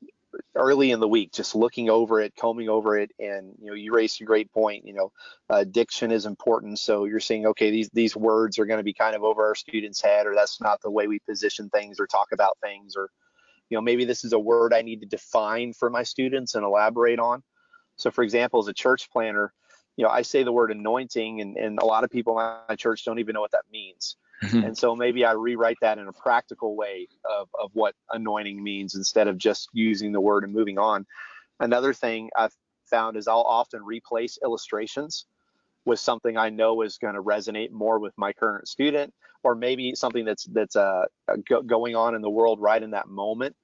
early 0.54 0.90
in 0.90 1.00
the 1.00 1.08
week, 1.08 1.32
just 1.32 1.54
looking 1.54 1.90
over 1.90 2.20
it, 2.20 2.34
combing 2.36 2.68
over 2.68 2.98
it, 2.98 3.10
and 3.18 3.54
you 3.60 3.68
know, 3.68 3.74
you 3.74 3.92
raised 3.94 4.20
a 4.20 4.24
great 4.24 4.52
point. 4.52 4.86
You 4.86 4.94
know, 4.94 5.12
uh, 5.50 5.64
diction 5.64 6.10
is 6.10 6.26
important. 6.26 6.78
So 6.78 7.04
you're 7.04 7.20
saying, 7.20 7.46
okay, 7.46 7.70
these 7.70 7.90
these 7.90 8.16
words 8.16 8.58
are 8.58 8.66
going 8.66 8.78
to 8.78 8.84
be 8.84 8.94
kind 8.94 9.16
of 9.16 9.24
over 9.24 9.44
our 9.44 9.54
students' 9.54 10.02
head, 10.02 10.26
or 10.26 10.34
that's 10.34 10.60
not 10.60 10.80
the 10.82 10.90
way 10.90 11.06
we 11.06 11.18
position 11.20 11.68
things 11.70 12.00
or 12.00 12.06
talk 12.06 12.28
about 12.32 12.58
things, 12.62 12.96
or 12.96 13.10
you 13.68 13.76
know, 13.76 13.82
maybe 13.82 14.04
this 14.04 14.24
is 14.24 14.32
a 14.32 14.38
word 14.38 14.72
I 14.72 14.82
need 14.82 15.00
to 15.00 15.06
define 15.06 15.72
for 15.72 15.90
my 15.90 16.02
students 16.02 16.54
and 16.54 16.64
elaborate 16.64 17.18
on. 17.18 17.42
So, 17.96 18.10
for 18.10 18.22
example, 18.22 18.60
as 18.60 18.68
a 18.68 18.74
church 18.74 19.10
planter, 19.10 19.52
you 19.96 20.04
know, 20.04 20.10
I 20.10 20.22
say 20.22 20.42
the 20.42 20.52
word 20.52 20.70
anointing, 20.70 21.40
and, 21.40 21.56
and 21.56 21.78
a 21.78 21.84
lot 21.84 22.04
of 22.04 22.10
people 22.10 22.38
in 22.38 22.46
my 22.68 22.76
church 22.76 23.04
don't 23.04 23.18
even 23.18 23.32
know 23.32 23.40
what 23.40 23.52
that 23.52 23.64
means. 23.72 24.16
Mm-hmm. 24.42 24.64
And 24.64 24.78
so 24.78 24.94
maybe 24.94 25.24
I 25.24 25.32
rewrite 25.32 25.78
that 25.80 25.98
in 25.98 26.08
a 26.08 26.12
practical 26.12 26.76
way 26.76 27.08
of, 27.24 27.48
of 27.58 27.70
what 27.72 27.94
anointing 28.10 28.62
means 28.62 28.94
instead 28.94 29.28
of 29.28 29.38
just 29.38 29.68
using 29.72 30.12
the 30.12 30.20
word 30.20 30.44
and 30.44 30.52
moving 30.52 30.78
on. 30.78 31.06
Another 31.58 31.94
thing 31.94 32.30
I've 32.36 32.52
found 32.90 33.16
is 33.16 33.28
I'll 33.28 33.40
often 33.40 33.82
replace 33.82 34.38
illustrations 34.42 35.26
with 35.86 36.00
something 36.00 36.36
I 36.36 36.50
know 36.50 36.82
is 36.82 36.98
going 36.98 37.14
to 37.14 37.22
resonate 37.22 37.70
more 37.70 37.98
with 37.98 38.12
my 38.18 38.32
current 38.32 38.68
student, 38.68 39.14
or 39.42 39.54
maybe 39.54 39.94
something 39.94 40.24
that's 40.24 40.44
that's 40.44 40.76
uh, 40.76 41.04
go, 41.48 41.62
going 41.62 41.94
on 41.94 42.14
in 42.14 42.22
the 42.22 42.30
world 42.30 42.60
right 42.60 42.82
in 42.82 42.90
that 42.90 43.08
moment. 43.08 43.56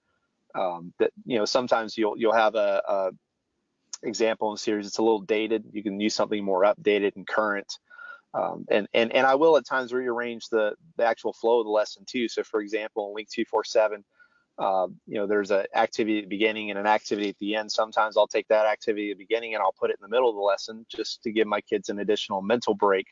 Um, 0.54 0.92
that 0.98 1.11
you 1.26 1.38
know, 1.38 1.44
sometimes 1.44 1.98
you'll 1.98 2.16
you'll 2.16 2.35
have 2.35 2.54
a, 2.54 2.82
a 2.88 3.11
example 4.02 4.52
in 4.52 4.56
series. 4.56 4.87
It's 4.87 4.98
a 4.98 5.02
little 5.02 5.20
dated. 5.20 5.64
You 5.72 5.82
can 5.82 6.00
use 6.00 6.14
something 6.14 6.42
more 6.42 6.62
updated 6.62 7.16
and 7.16 7.26
current. 7.26 7.78
Um, 8.34 8.64
and, 8.70 8.88
and, 8.94 9.12
and 9.12 9.26
I 9.26 9.34
will 9.34 9.56
at 9.56 9.66
times 9.66 9.92
rearrange 9.92 10.48
the, 10.48 10.74
the 10.96 11.04
actual 11.04 11.32
flow 11.32 11.60
of 11.60 11.66
the 11.66 11.70
lesson 11.70 12.04
too. 12.06 12.28
So 12.28 12.42
for 12.42 12.60
example, 12.60 13.08
in 13.08 13.14
Link 13.14 13.28
247, 13.28 14.04
uh, 14.58 14.86
you 15.06 15.16
know, 15.16 15.26
there's 15.26 15.50
an 15.50 15.66
activity 15.74 16.18
at 16.18 16.24
the 16.24 16.28
beginning 16.28 16.70
and 16.70 16.78
an 16.78 16.86
activity 16.86 17.28
at 17.28 17.38
the 17.38 17.54
end. 17.54 17.70
Sometimes 17.70 18.16
I'll 18.16 18.26
take 18.26 18.48
that 18.48 18.66
activity 18.66 19.10
at 19.10 19.18
the 19.18 19.24
beginning 19.24 19.54
and 19.54 19.62
I'll 19.62 19.74
put 19.78 19.90
it 19.90 19.96
in 20.00 20.02
the 20.02 20.14
middle 20.14 20.28
of 20.28 20.36
the 20.36 20.42
lesson 20.42 20.86
just 20.88 21.22
to 21.22 21.32
give 21.32 21.46
my 21.46 21.60
kids 21.60 21.88
an 21.88 21.98
additional 21.98 22.42
mental 22.42 22.74
break. 22.74 23.06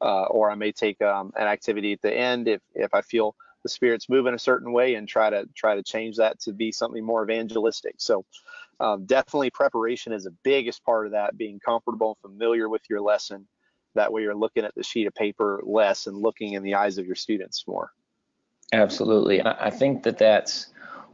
Uh, 0.00 0.24
or 0.24 0.50
I 0.50 0.56
may 0.56 0.72
take 0.72 1.00
um, 1.00 1.32
an 1.36 1.46
activity 1.46 1.92
at 1.92 2.02
the 2.02 2.12
end 2.12 2.48
if, 2.48 2.60
if 2.74 2.92
I 2.92 3.02
feel 3.02 3.36
the 3.62 3.68
spirit's 3.68 4.08
moving 4.08 4.34
a 4.34 4.38
certain 4.38 4.72
way 4.72 4.94
and 4.96 5.06
try 5.06 5.30
to 5.30 5.48
try 5.54 5.76
to 5.76 5.82
change 5.82 6.16
that 6.16 6.40
to 6.40 6.52
be 6.52 6.72
something 6.72 7.04
more 7.04 7.22
evangelistic. 7.22 7.94
So 7.98 8.24
um, 8.80 9.06
definitely 9.06 9.50
preparation 9.50 10.12
is 10.12 10.24
the 10.24 10.34
biggest 10.42 10.84
part 10.84 11.06
of 11.06 11.12
that, 11.12 11.36
being 11.36 11.60
comfortable 11.64 12.18
and 12.24 12.32
familiar 12.32 12.68
with 12.68 12.82
your 12.90 13.00
lesson 13.00 13.46
that 13.94 14.12
way 14.12 14.22
you're 14.22 14.34
looking 14.34 14.64
at 14.64 14.74
the 14.74 14.82
sheet 14.82 15.06
of 15.06 15.14
paper 15.14 15.60
less 15.64 16.06
and 16.06 16.16
looking 16.16 16.54
in 16.54 16.62
the 16.62 16.74
eyes 16.74 16.98
of 16.98 17.06
your 17.06 17.14
students 17.14 17.64
more. 17.66 17.92
Absolutely. 18.72 19.42
I 19.44 19.70
think 19.70 20.04
that 20.04 20.18
that's 20.18 20.68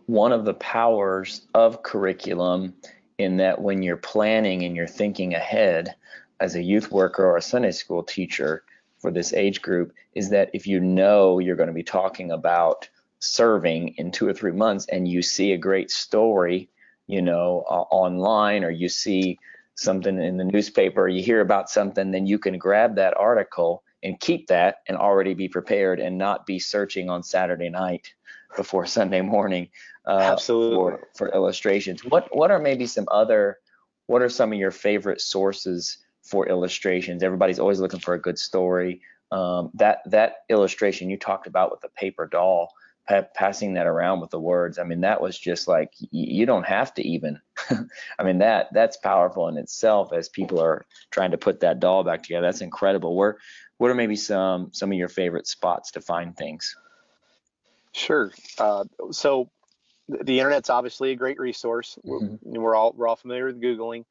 one 0.07 0.33
of 0.33 0.45
the 0.45 0.55
powers 0.55 1.47
of 1.55 1.83
curriculum 1.83 2.75
in 3.19 3.39
that 3.39 3.61
when 3.61 3.83
you're 3.83 3.97
planning 3.97 4.63
and 4.63 4.77
you're 4.77 4.87
thinking 4.87 5.35
ahead 5.35 5.95
as 6.41 6.55
a 6.55 6.63
youth 6.63 6.93
worker 6.93 7.25
or 7.25 7.37
a 7.37 7.43
Sunday 7.43 7.73
school 7.73 8.03
teacher 8.03 8.63
for 8.99 9.11
this 9.11 9.33
age 9.33 9.61
group 9.61 9.93
is 10.15 10.31
that 10.31 10.51
if 10.53 10.67
you 10.67 10.81
know 10.81 11.39
you're 11.39 11.57
going 11.57 11.69
to 11.69 11.73
be 11.73 11.83
talking 11.83 12.31
about 12.31 12.89
serving 13.21 13.89
in 13.97 14.13
two 14.13 14.29
or 14.29 14.33
three 14.33 14.53
months 14.53 14.87
and 14.87 15.09
you 15.09 15.23
see 15.23 15.53
a 15.53 15.59
great 15.59 15.91
story, 15.91 16.69
you 17.07 17.23
know, 17.23 17.65
uh, 17.69 17.83
online 17.91 18.65
or 18.65 18.71
you 18.71 18.89
see 18.89 19.39
something 19.79 20.21
in 20.21 20.37
the 20.37 20.45
newspaper, 20.45 21.09
you 21.09 21.23
hear 21.23 21.41
about 21.41 21.71
something, 21.71 22.11
then 22.11 22.27
you 22.27 22.39
can 22.39 22.59
grab 22.59 22.97
that 22.97 23.17
article 23.17 23.85
and 24.03 24.19
keep 24.19 24.49
that 24.49 24.77
and 24.89 24.97
already 24.97 25.35
be 25.35 25.49
prepared 25.49 26.01
and 26.01 26.19
not 26.19 26.47
be 26.47 26.59
searching 26.59 27.09
on 27.09 27.23
Saturday 27.23 27.71
night 27.71 28.13
before 28.57 28.87
Sunday 28.99 29.21
morning 29.21 29.69
uh, 30.07 30.19
Absolutely. 30.33 30.77
For, 30.77 31.09
for 31.17 31.35
illustrations. 31.35 32.05
What 32.05 32.35
what 32.35 32.51
are 32.51 32.59
maybe 32.59 32.87
some 32.87 33.07
other 33.11 33.59
what 34.07 34.23
are 34.23 34.29
some 34.29 34.53
of 34.53 34.59
your 34.59 34.71
favorite 34.71 35.21
sources 35.21 35.99
for 36.23 36.49
illustrations? 36.49 37.23
Everybody's 37.23 37.59
always 37.59 37.79
looking 37.79 38.01
for 38.01 38.15
a 38.15 38.21
good 38.21 38.39
story. 38.39 39.01
Um, 39.31 39.71
that 39.75 39.99
that 40.07 40.37
illustration 40.49 41.11
you 41.11 41.19
talked 41.19 41.47
about 41.47 41.71
with 41.71 41.83
the 41.83 41.91
paper 41.91 42.27
doll, 42.27 42.73
passing 43.35 43.75
that 43.75 43.87
around 43.87 44.21
with 44.21 44.31
the 44.31 44.41
words. 44.41 44.79
I 44.79 44.85
mean, 44.85 45.01
that 45.01 45.21
was 45.21 45.39
just 45.39 45.67
like 45.67 45.93
you 46.11 46.47
don't 46.47 46.67
have 46.67 46.93
to 46.95 47.03
even. 47.03 47.41
I 48.19 48.23
mean, 48.23 48.39
that 48.39 48.69
that's 48.73 48.97
powerful 48.99 49.49
in 49.49 49.57
itself 49.57 50.13
as 50.13 50.29
people 50.29 50.61
are 50.61 50.85
trying 51.11 51.31
to 51.31 51.39
put 51.39 51.61
that 51.61 51.81
doll 51.81 52.05
back 52.05 52.23
together. 52.23 52.47
That's 52.47 52.61
incredible. 52.61 53.17
Where 53.17 53.39
what 53.79 53.91
are 53.91 53.95
maybe 53.95 54.17
some 54.17 54.71
some 54.73 54.93
of 54.93 54.99
your 54.99 55.09
favorite 55.09 55.47
spots 55.47 55.93
to 55.93 56.01
find 56.01 56.37
things? 56.37 56.77
Sure. 57.93 58.33
Uh, 58.59 58.85
so 59.11 59.51
the 60.09 60.39
internet's 60.41 60.71
obviously 60.71 61.11
a 61.13 61.17
great 61.17 61.39
resource. 61.39 61.99
Mm-hmm. 62.05 62.37
We're, 62.43 62.61
we're, 62.61 62.75
all 62.75 62.93
we're 62.97 63.09
all 63.09 63.17
familiar 63.17 63.47
with 63.47 63.61
googling. 63.61 64.05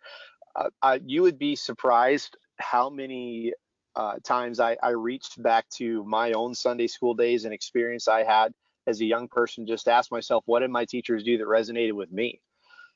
Uh, 0.56 0.70
I, 0.82 1.00
you 1.06 1.22
would 1.22 1.38
be 1.38 1.56
surprised 1.56 2.36
how 2.58 2.90
many 2.90 3.54
uh, 3.96 4.16
times 4.24 4.60
I, 4.60 4.78
I 4.82 4.90
reached 4.90 5.42
back 5.42 5.70
to 5.78 6.04
my 6.04 6.32
own 6.32 6.56
Sunday 6.56 6.88
school 6.88 7.14
days 7.14 7.46
and 7.46 7.54
experience 7.54 8.08
I 8.08 8.24
had 8.24 8.54
as 8.88 9.02
a 9.02 9.06
young 9.06 9.28
person 9.28 9.68
just 9.68 9.88
ask 9.88 10.12
myself 10.12 10.44
what 10.48 10.60
did 10.62 10.72
my 10.72 10.86
teachers 10.86 11.24
do 11.24 11.38
that 11.38 11.46
resonated 11.48 11.94
with 11.94 12.12
me? 12.12 12.42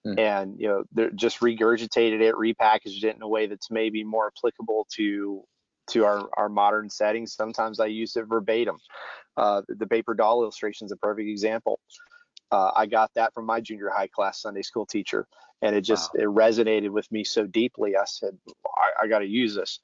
Mm. 0.05 0.17
and 0.17 0.59
you 0.59 0.67
know 0.67 0.83
they 0.93 1.09
just 1.13 1.41
regurgitated 1.41 2.21
it 2.21 2.33
repackaged 2.33 3.03
it 3.03 3.15
in 3.15 3.21
a 3.21 3.27
way 3.27 3.45
that's 3.45 3.69
maybe 3.69 4.03
more 4.03 4.31
applicable 4.35 4.87
to 4.91 5.43
to 5.91 6.05
our, 6.05 6.27
our 6.37 6.49
modern 6.49 6.89
settings. 6.89 7.35
Sometimes 7.35 7.79
i 7.79 7.85
use 7.85 8.15
it 8.15 8.25
verbatim. 8.25 8.77
Uh, 9.37 9.61
the 9.67 9.85
paper 9.85 10.15
doll 10.15 10.41
illustration 10.41 10.85
is 10.85 10.91
a 10.91 10.97
perfect 10.97 11.29
example. 11.29 11.79
Uh, 12.51 12.71
i 12.75 12.87
got 12.87 13.11
that 13.13 13.31
from 13.35 13.45
my 13.45 13.61
junior 13.61 13.91
high 13.95 14.07
class 14.07 14.41
sunday 14.41 14.63
school 14.63 14.87
teacher 14.87 15.27
and 15.61 15.75
it 15.75 15.81
just 15.81 16.09
wow. 16.15 16.23
it 16.23 16.27
resonated 16.27 16.89
with 16.89 17.09
me 17.11 17.23
so 17.23 17.45
deeply. 17.45 17.95
I 17.95 18.05
said 18.05 18.35
i, 18.65 19.03
I 19.03 19.07
got 19.07 19.19
to 19.19 19.27
use 19.27 19.53
this 19.53 19.79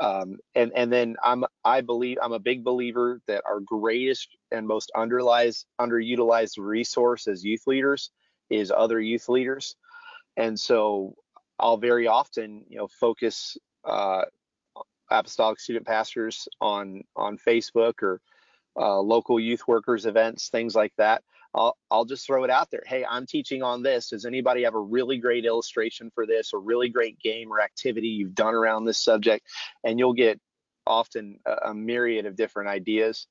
um, 0.00 0.38
and 0.54 0.72
and 0.74 0.92
then 0.92 1.16
I'm 1.22 1.44
I 1.64 1.80
believe 1.80 2.18
I'm 2.22 2.32
a 2.32 2.38
big 2.38 2.64
believer 2.64 3.20
that 3.26 3.42
our 3.46 3.60
greatest 3.60 4.36
and 4.50 4.66
most 4.66 4.90
underlies 4.96 5.66
underutilized 5.80 6.58
resource 6.58 7.28
as 7.28 7.44
youth 7.44 7.66
leaders 7.66 8.10
is 8.50 8.72
other 8.74 9.00
youth 9.00 9.28
leaders, 9.28 9.76
and 10.36 10.58
so 10.58 11.14
I'll 11.58 11.76
very 11.76 12.06
often 12.06 12.64
you 12.68 12.78
know 12.78 12.88
focus 12.88 13.56
uh, 13.84 14.22
apostolic 15.10 15.60
student 15.60 15.86
pastors 15.86 16.48
on 16.60 17.02
on 17.16 17.38
Facebook 17.38 18.02
or 18.02 18.20
uh, 18.76 18.98
local 18.98 19.38
youth 19.38 19.68
workers 19.68 20.06
events, 20.06 20.48
things 20.48 20.74
like 20.74 20.92
that. 20.98 21.22
I'll, 21.54 21.76
I'll 21.90 22.04
just 22.04 22.26
throw 22.26 22.44
it 22.44 22.50
out 22.50 22.70
there. 22.70 22.82
Hey, 22.84 23.04
I'm 23.08 23.26
teaching 23.26 23.62
on 23.62 23.82
this. 23.82 24.08
Does 24.08 24.24
anybody 24.24 24.64
have 24.64 24.74
a 24.74 24.80
really 24.80 25.18
great 25.18 25.44
illustration 25.44 26.10
for 26.14 26.26
this 26.26 26.52
or 26.52 26.60
really 26.60 26.88
great 26.88 27.18
game 27.20 27.52
or 27.52 27.60
activity 27.60 28.08
you've 28.08 28.34
done 28.34 28.54
around 28.54 28.84
this 28.84 28.98
subject? 28.98 29.46
And 29.84 29.98
you'll 29.98 30.14
get 30.14 30.40
often 30.86 31.38
a, 31.46 31.70
a 31.70 31.74
myriad 31.74 32.26
of 32.26 32.36
different 32.36 32.70
ideas. 32.70 33.28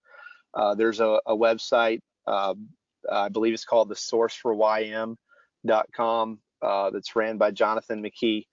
Uh, 0.54 0.76
there's 0.76 1.00
a, 1.00 1.20
a 1.26 1.36
website, 1.36 2.00
uh, 2.26 2.54
I 3.12 3.30
believe 3.30 3.54
it's 3.54 3.66
called 3.66 3.90
the 3.90 3.96
Source 3.96 4.36
for 4.36 4.56
YM.com. 4.56 6.40
Uh, 6.62 6.90
that's 6.92 7.16
ran 7.16 7.38
by 7.38 7.52
Jonathan 7.52 8.02
McKee. 8.02 8.46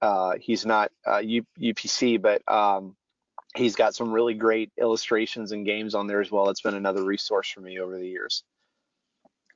Uh, 0.00 0.34
he's 0.40 0.64
not 0.64 0.92
uh, 1.06 1.18
U- 1.18 1.46
UPC, 1.60 2.22
but 2.22 2.42
um, 2.52 2.96
he's 3.56 3.74
got 3.74 3.94
some 3.94 4.12
really 4.12 4.34
great 4.34 4.70
illustrations 4.80 5.50
and 5.50 5.66
games 5.66 5.94
on 5.94 6.06
there 6.06 6.20
as 6.20 6.30
well. 6.30 6.48
It's 6.48 6.60
been 6.60 6.74
another 6.74 7.04
resource 7.04 7.50
for 7.50 7.60
me 7.60 7.80
over 7.80 7.98
the 7.98 8.06
years. 8.06 8.44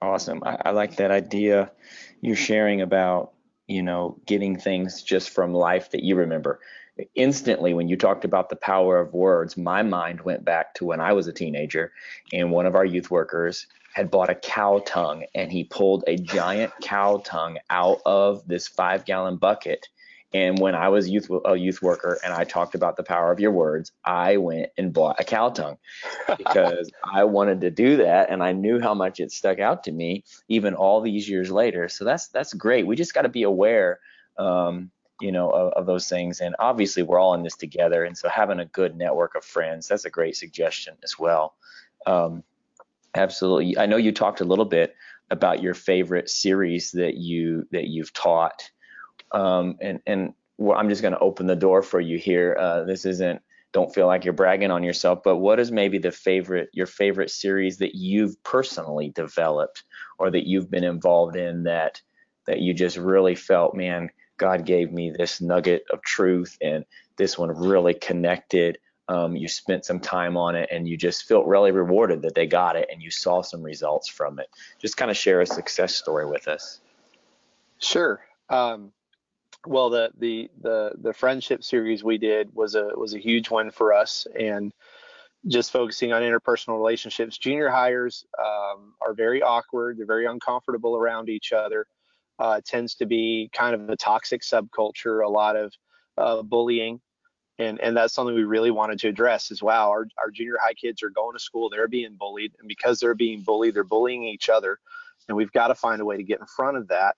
Awesome. 0.04 0.42
I, 0.44 0.58
I 0.66 0.70
like 0.72 0.96
that 0.96 1.10
idea 1.10 1.72
you're 2.20 2.36
sharing 2.36 2.82
about, 2.82 3.32
you 3.66 3.82
know, 3.82 4.20
getting 4.26 4.58
things 4.58 5.02
just 5.02 5.30
from 5.30 5.54
life 5.54 5.90
that 5.92 6.02
you 6.04 6.14
remember. 6.14 6.60
Instantly, 7.14 7.72
when 7.72 7.88
you 7.88 7.96
talked 7.96 8.24
about 8.26 8.50
the 8.50 8.56
power 8.56 8.98
of 8.98 9.14
words, 9.14 9.56
my 9.56 9.82
mind 9.82 10.20
went 10.20 10.44
back 10.44 10.74
to 10.74 10.84
when 10.84 11.00
I 11.00 11.14
was 11.14 11.26
a 11.26 11.32
teenager 11.32 11.90
and 12.34 12.50
one 12.50 12.66
of 12.66 12.74
our 12.74 12.84
youth 12.84 13.10
workers 13.10 13.66
had 13.94 14.10
bought 14.10 14.28
a 14.28 14.34
cow 14.34 14.82
tongue 14.84 15.24
and 15.34 15.50
he 15.50 15.64
pulled 15.64 16.04
a 16.06 16.16
giant 16.16 16.72
cow 16.82 17.22
tongue 17.24 17.56
out 17.70 18.00
of 18.04 18.46
this 18.46 18.68
five 18.68 19.06
gallon 19.06 19.36
bucket 19.36 19.88
and 20.34 20.58
when 20.58 20.74
I 20.74 20.88
was 20.88 21.08
youth 21.08 21.30
a 21.44 21.54
youth 21.54 21.80
worker 21.80 22.18
and 22.24 22.34
I 22.34 22.42
talked 22.42 22.74
about 22.74 22.96
the 22.96 23.04
power 23.04 23.30
of 23.30 23.38
your 23.38 23.52
words, 23.52 23.92
I 24.04 24.36
went 24.36 24.70
and 24.76 24.92
bought 24.92 25.20
a 25.20 25.24
cow 25.24 25.50
tongue 25.50 25.78
because 26.36 26.90
I 27.04 27.22
wanted 27.22 27.60
to 27.60 27.70
do 27.70 27.98
that 27.98 28.30
and 28.30 28.42
I 28.42 28.50
knew 28.50 28.80
how 28.80 28.94
much 28.94 29.20
it 29.20 29.30
stuck 29.30 29.60
out 29.60 29.84
to 29.84 29.92
me 29.92 30.24
even 30.48 30.74
all 30.74 31.00
these 31.00 31.28
years 31.28 31.52
later. 31.52 31.88
So 31.88 32.04
that's 32.04 32.28
that's 32.28 32.52
great. 32.52 32.84
We 32.84 32.96
just 32.96 33.14
got 33.14 33.22
to 33.22 33.28
be 33.28 33.44
aware 33.44 34.00
um, 34.36 34.90
you 35.20 35.30
know 35.30 35.50
of, 35.50 35.72
of, 35.74 35.86
those 35.86 36.08
things. 36.08 36.40
And 36.40 36.56
obviously 36.58 37.04
we're 37.04 37.20
all 37.20 37.34
in 37.34 37.44
this 37.44 37.56
together. 37.56 38.02
And 38.02 38.18
so 38.18 38.28
having 38.28 38.58
a 38.58 38.66
good 38.66 38.96
network 38.96 39.36
of 39.36 39.44
friends 39.44 39.86
that's 39.86 40.04
a 40.04 40.10
great 40.10 40.34
suggestion 40.34 40.96
as 41.04 41.16
well. 41.16 41.54
Um, 42.06 42.42
absolutely. 43.14 43.78
I 43.78 43.86
know 43.86 43.98
you 43.98 44.10
talked 44.10 44.40
a 44.40 44.44
little 44.44 44.64
bit 44.64 44.96
about 45.30 45.62
your 45.62 45.74
favorite 45.74 46.28
series 46.28 46.90
that 46.90 47.14
you 47.16 47.68
that 47.70 47.86
you've 47.86 48.12
taught 48.12 48.72
um, 49.32 49.76
and 49.80 50.00
and 50.06 50.34
well, 50.56 50.78
I'm 50.78 50.88
just 50.88 51.02
going 51.02 51.14
to 51.14 51.20
open 51.20 51.46
the 51.46 51.56
door 51.56 51.82
for 51.82 52.00
you 52.00 52.18
here. 52.18 52.56
Uh, 52.58 52.84
this 52.84 53.04
isn't 53.04 53.42
don't 53.72 53.92
feel 53.92 54.06
like 54.06 54.24
you're 54.24 54.32
bragging 54.32 54.70
on 54.70 54.84
yourself, 54.84 55.22
but 55.24 55.38
what 55.38 55.58
is 55.58 55.72
maybe 55.72 55.98
the 55.98 56.12
favorite 56.12 56.70
your 56.72 56.86
favorite 56.86 57.30
series 57.30 57.78
that 57.78 57.94
you've 57.94 58.40
personally 58.44 59.10
developed 59.10 59.82
or 60.18 60.30
that 60.30 60.46
you've 60.46 60.70
been 60.70 60.84
involved 60.84 61.36
in 61.36 61.64
that 61.64 62.00
that 62.46 62.60
you 62.60 62.72
just 62.72 62.96
really 62.96 63.34
felt, 63.34 63.74
man, 63.74 64.10
God 64.36 64.64
gave 64.64 64.92
me 64.92 65.10
this 65.10 65.40
nugget 65.40 65.84
of 65.90 66.02
truth 66.02 66.56
and 66.60 66.84
this 67.16 67.36
one 67.36 67.50
really 67.50 67.94
connected. 67.94 68.78
Um, 69.08 69.36
you 69.36 69.48
spent 69.48 69.84
some 69.84 70.00
time 70.00 70.36
on 70.36 70.54
it 70.54 70.68
and 70.72 70.88
you 70.88 70.96
just 70.96 71.26
felt 71.26 71.46
really 71.46 71.72
rewarded 71.72 72.22
that 72.22 72.34
they 72.34 72.46
got 72.46 72.76
it 72.76 72.88
and 72.90 73.02
you 73.02 73.10
saw 73.10 73.42
some 73.42 73.62
results 73.62 74.08
from 74.08 74.38
it. 74.38 74.46
Just 74.78 74.96
kind 74.96 75.10
of 75.10 75.16
share 75.16 75.40
a 75.40 75.46
success 75.46 75.94
story 75.94 76.26
with 76.26 76.48
us. 76.48 76.80
Sure. 77.78 78.20
Um, 78.48 78.92
well 79.66 79.90
the 79.90 80.10
the 80.18 80.50
the 80.60 80.92
the 81.00 81.12
friendship 81.12 81.64
series 81.64 82.04
we 82.04 82.18
did 82.18 82.54
was 82.54 82.74
a 82.74 82.90
was 82.96 83.14
a 83.14 83.18
huge 83.18 83.50
one 83.50 83.70
for 83.70 83.92
us 83.92 84.26
and 84.38 84.72
just 85.46 85.70
focusing 85.70 86.12
on 86.12 86.22
interpersonal 86.22 86.76
relationships. 86.76 87.36
Junior 87.38 87.68
hires 87.68 88.24
um, 88.38 88.94
are 89.00 89.14
very 89.14 89.42
awkward. 89.42 89.98
They're 89.98 90.06
very 90.06 90.26
uncomfortable 90.26 90.96
around 90.96 91.28
each 91.28 91.52
other. 91.52 91.86
Uh, 92.38 92.60
tends 92.66 92.94
to 92.96 93.06
be 93.06 93.50
kind 93.52 93.74
of 93.74 93.88
a 93.88 93.96
toxic 93.96 94.42
subculture 94.42 95.24
a 95.24 95.28
lot 95.28 95.56
of 95.56 95.72
uh, 96.18 96.42
bullying. 96.42 97.00
And 97.58 97.80
and 97.80 97.96
that's 97.96 98.14
something 98.14 98.34
we 98.34 98.44
really 98.44 98.72
wanted 98.72 98.98
to 99.00 99.08
address 99.08 99.52
as 99.52 99.62
well. 99.62 99.90
Our, 99.90 100.08
our 100.18 100.30
junior 100.32 100.56
high 100.60 100.74
kids 100.74 101.02
are 101.02 101.10
going 101.10 101.34
to 101.34 101.42
school. 101.42 101.70
They're 101.70 101.86
being 101.88 102.16
bullied. 102.18 102.52
And 102.58 102.66
because 102.68 102.98
they're 102.98 103.14
being 103.14 103.42
bullied 103.42 103.74
they're 103.74 103.84
bullying 103.84 104.24
each 104.24 104.48
other. 104.48 104.78
And 105.28 105.36
we've 105.36 105.52
got 105.52 105.68
to 105.68 105.74
find 105.74 106.00
a 106.00 106.04
way 106.04 106.16
to 106.16 106.24
get 106.24 106.40
in 106.40 106.46
front 106.46 106.76
of 106.76 106.88
that 106.88 107.16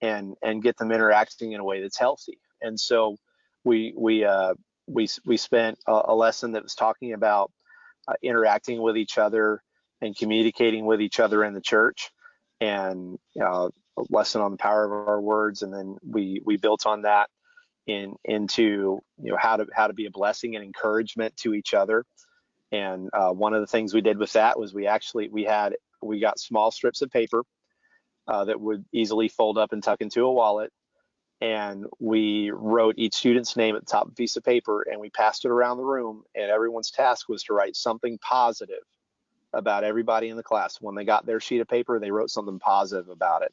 and 0.00 0.34
and 0.42 0.62
get 0.62 0.76
them 0.76 0.92
interacting 0.92 1.52
in 1.52 1.60
a 1.60 1.64
way 1.64 1.82
that's 1.82 1.98
healthy. 1.98 2.38
And 2.60 2.78
so 2.78 3.16
we 3.64 3.94
we 3.96 4.24
uh, 4.24 4.54
we 4.86 5.08
we 5.24 5.36
spent 5.36 5.78
a, 5.86 6.02
a, 6.06 6.14
lesson 6.14 6.52
that 6.52 6.62
was 6.62 6.74
talking 6.74 7.12
about 7.12 7.50
uh, 8.08 8.14
interacting 8.22 8.80
with 8.80 8.96
each 8.96 9.18
other 9.18 9.62
and 10.00 10.16
communicating 10.16 10.84
with 10.84 11.00
each 11.00 11.20
other 11.20 11.44
in 11.44 11.54
the 11.54 11.60
church, 11.60 12.10
and 12.60 13.18
uh, 13.40 13.68
a 13.96 14.02
lesson 14.10 14.40
on 14.40 14.50
the 14.50 14.56
power 14.56 14.84
of 14.84 15.08
our 15.08 15.20
words. 15.20 15.62
And 15.62 15.72
then 15.72 15.96
we 16.06 16.40
we 16.44 16.56
built 16.56 16.86
on 16.86 17.02
that 17.02 17.28
in 17.86 18.14
into 18.24 19.00
you 19.22 19.30
know 19.30 19.36
how 19.38 19.56
to 19.56 19.66
how 19.72 19.86
to 19.86 19.94
be 19.94 20.06
a 20.06 20.10
blessing 20.10 20.56
and 20.56 20.64
encouragement 20.64 21.36
to 21.38 21.54
each 21.54 21.74
other. 21.74 22.04
And 22.72 23.08
uh, 23.12 23.30
one 23.30 23.54
of 23.54 23.60
the 23.60 23.66
things 23.66 23.94
we 23.94 24.00
did 24.00 24.18
with 24.18 24.32
that 24.32 24.58
was 24.58 24.74
we 24.74 24.86
actually 24.86 25.28
we 25.28 25.44
had 25.44 25.76
we 26.02 26.20
got 26.20 26.38
small 26.38 26.70
strips 26.70 27.02
of 27.02 27.10
paper 27.10 27.44
uh, 28.26 28.44
that 28.46 28.60
would 28.60 28.84
easily 28.92 29.28
fold 29.28 29.58
up 29.58 29.72
and 29.72 29.82
tuck 29.82 30.00
into 30.00 30.24
a 30.24 30.32
wallet. 30.32 30.72
And 31.40 31.86
we 31.98 32.50
wrote 32.50 32.94
each 32.96 33.14
student's 33.14 33.56
name 33.56 33.76
at 33.76 33.82
the 33.84 33.90
top 33.90 34.06
of 34.06 34.12
a 34.12 34.14
piece 34.14 34.36
of 34.36 34.44
paper 34.44 34.86
and 34.90 35.00
we 35.00 35.10
passed 35.10 35.44
it 35.44 35.50
around 35.50 35.76
the 35.76 35.84
room. 35.84 36.22
And 36.34 36.50
everyone's 36.50 36.90
task 36.90 37.28
was 37.28 37.42
to 37.44 37.54
write 37.54 37.76
something 37.76 38.18
positive 38.18 38.84
about 39.52 39.84
everybody 39.84 40.28
in 40.28 40.36
the 40.36 40.42
class. 40.42 40.78
When 40.80 40.94
they 40.94 41.04
got 41.04 41.26
their 41.26 41.40
sheet 41.40 41.60
of 41.60 41.68
paper, 41.68 41.98
they 41.98 42.10
wrote 42.10 42.30
something 42.30 42.58
positive 42.58 43.08
about 43.08 43.42
it. 43.42 43.52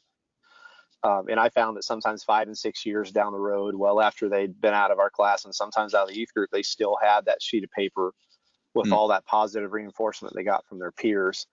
Um, 1.04 1.26
and 1.28 1.40
I 1.40 1.48
found 1.48 1.76
that 1.76 1.84
sometimes 1.84 2.22
five 2.22 2.46
and 2.46 2.56
six 2.56 2.86
years 2.86 3.10
down 3.10 3.32
the 3.32 3.38
road, 3.38 3.74
well 3.74 4.00
after 4.00 4.28
they'd 4.28 4.60
been 4.60 4.74
out 4.74 4.92
of 4.92 5.00
our 5.00 5.10
class 5.10 5.44
and 5.44 5.54
sometimes 5.54 5.94
out 5.94 6.04
of 6.04 6.10
the 6.10 6.18
youth 6.18 6.32
group, 6.32 6.50
they 6.50 6.62
still 6.62 6.96
had 7.02 7.24
that 7.24 7.42
sheet 7.42 7.64
of 7.64 7.70
paper 7.72 8.12
with 8.74 8.86
mm. 8.86 8.92
all 8.92 9.08
that 9.08 9.26
positive 9.26 9.72
reinforcement 9.72 10.34
they 10.34 10.44
got 10.44 10.64
from 10.66 10.78
their 10.78 10.92
peers. 10.92 11.46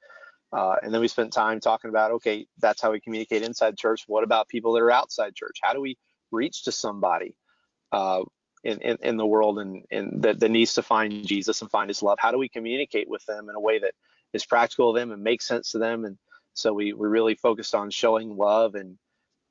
Uh, 0.52 0.76
and 0.82 0.94
then 0.94 1.02
we 1.02 1.08
spent 1.08 1.32
time 1.32 1.60
talking 1.60 1.90
about, 1.90 2.12
okay, 2.12 2.48
that's 2.60 2.82
how 2.82 2.92
we 2.92 3.00
communicate 3.00 3.44
inside 3.44 3.78
church. 3.78 4.04
What 4.08 4.24
about 4.24 4.48
people 4.48 4.74
that 4.74 4.82
are 4.82 4.92
outside 4.92 5.36
church? 5.36 5.60
How 5.62 5.74
do 5.74 5.82
we 5.82 5.98
reach 6.32 6.64
to 6.64 6.72
somebody 6.72 7.36
uh, 7.92 8.24
in, 8.64 8.80
in, 8.82 8.98
in, 9.02 9.18
the 9.18 9.26
world 9.26 9.60
and, 9.60 9.84
and 9.92 10.24
that, 10.24 10.40
that 10.40 10.50
needs 10.50 10.74
to 10.76 10.82
find 10.82 11.26
Jesus 11.26 11.62
and 11.62 11.70
find 11.70 11.90
his 11.90 12.02
love? 12.02 12.18
How 12.20 12.32
do 12.32 12.38
we 12.38 12.50
communicate 12.50 13.08
with 13.08 13.24
them 13.26 13.48
in 13.50 13.56
a 13.56 13.60
way 13.60 13.80
that 13.80 13.94
is 14.34 14.46
practical 14.46 14.94
to 14.94 15.00
them 15.00 15.12
and 15.12 15.22
makes 15.22 15.48
sense 15.48 15.72
to 15.72 15.78
them? 15.78 16.04
And 16.04 16.18
so 16.56 16.74
we, 16.74 16.94
we 16.94 17.08
really 17.08 17.36
focused 17.36 17.76
on 17.76 17.92
showing 17.92 18.36
love 18.36 18.74
and, 18.74 18.98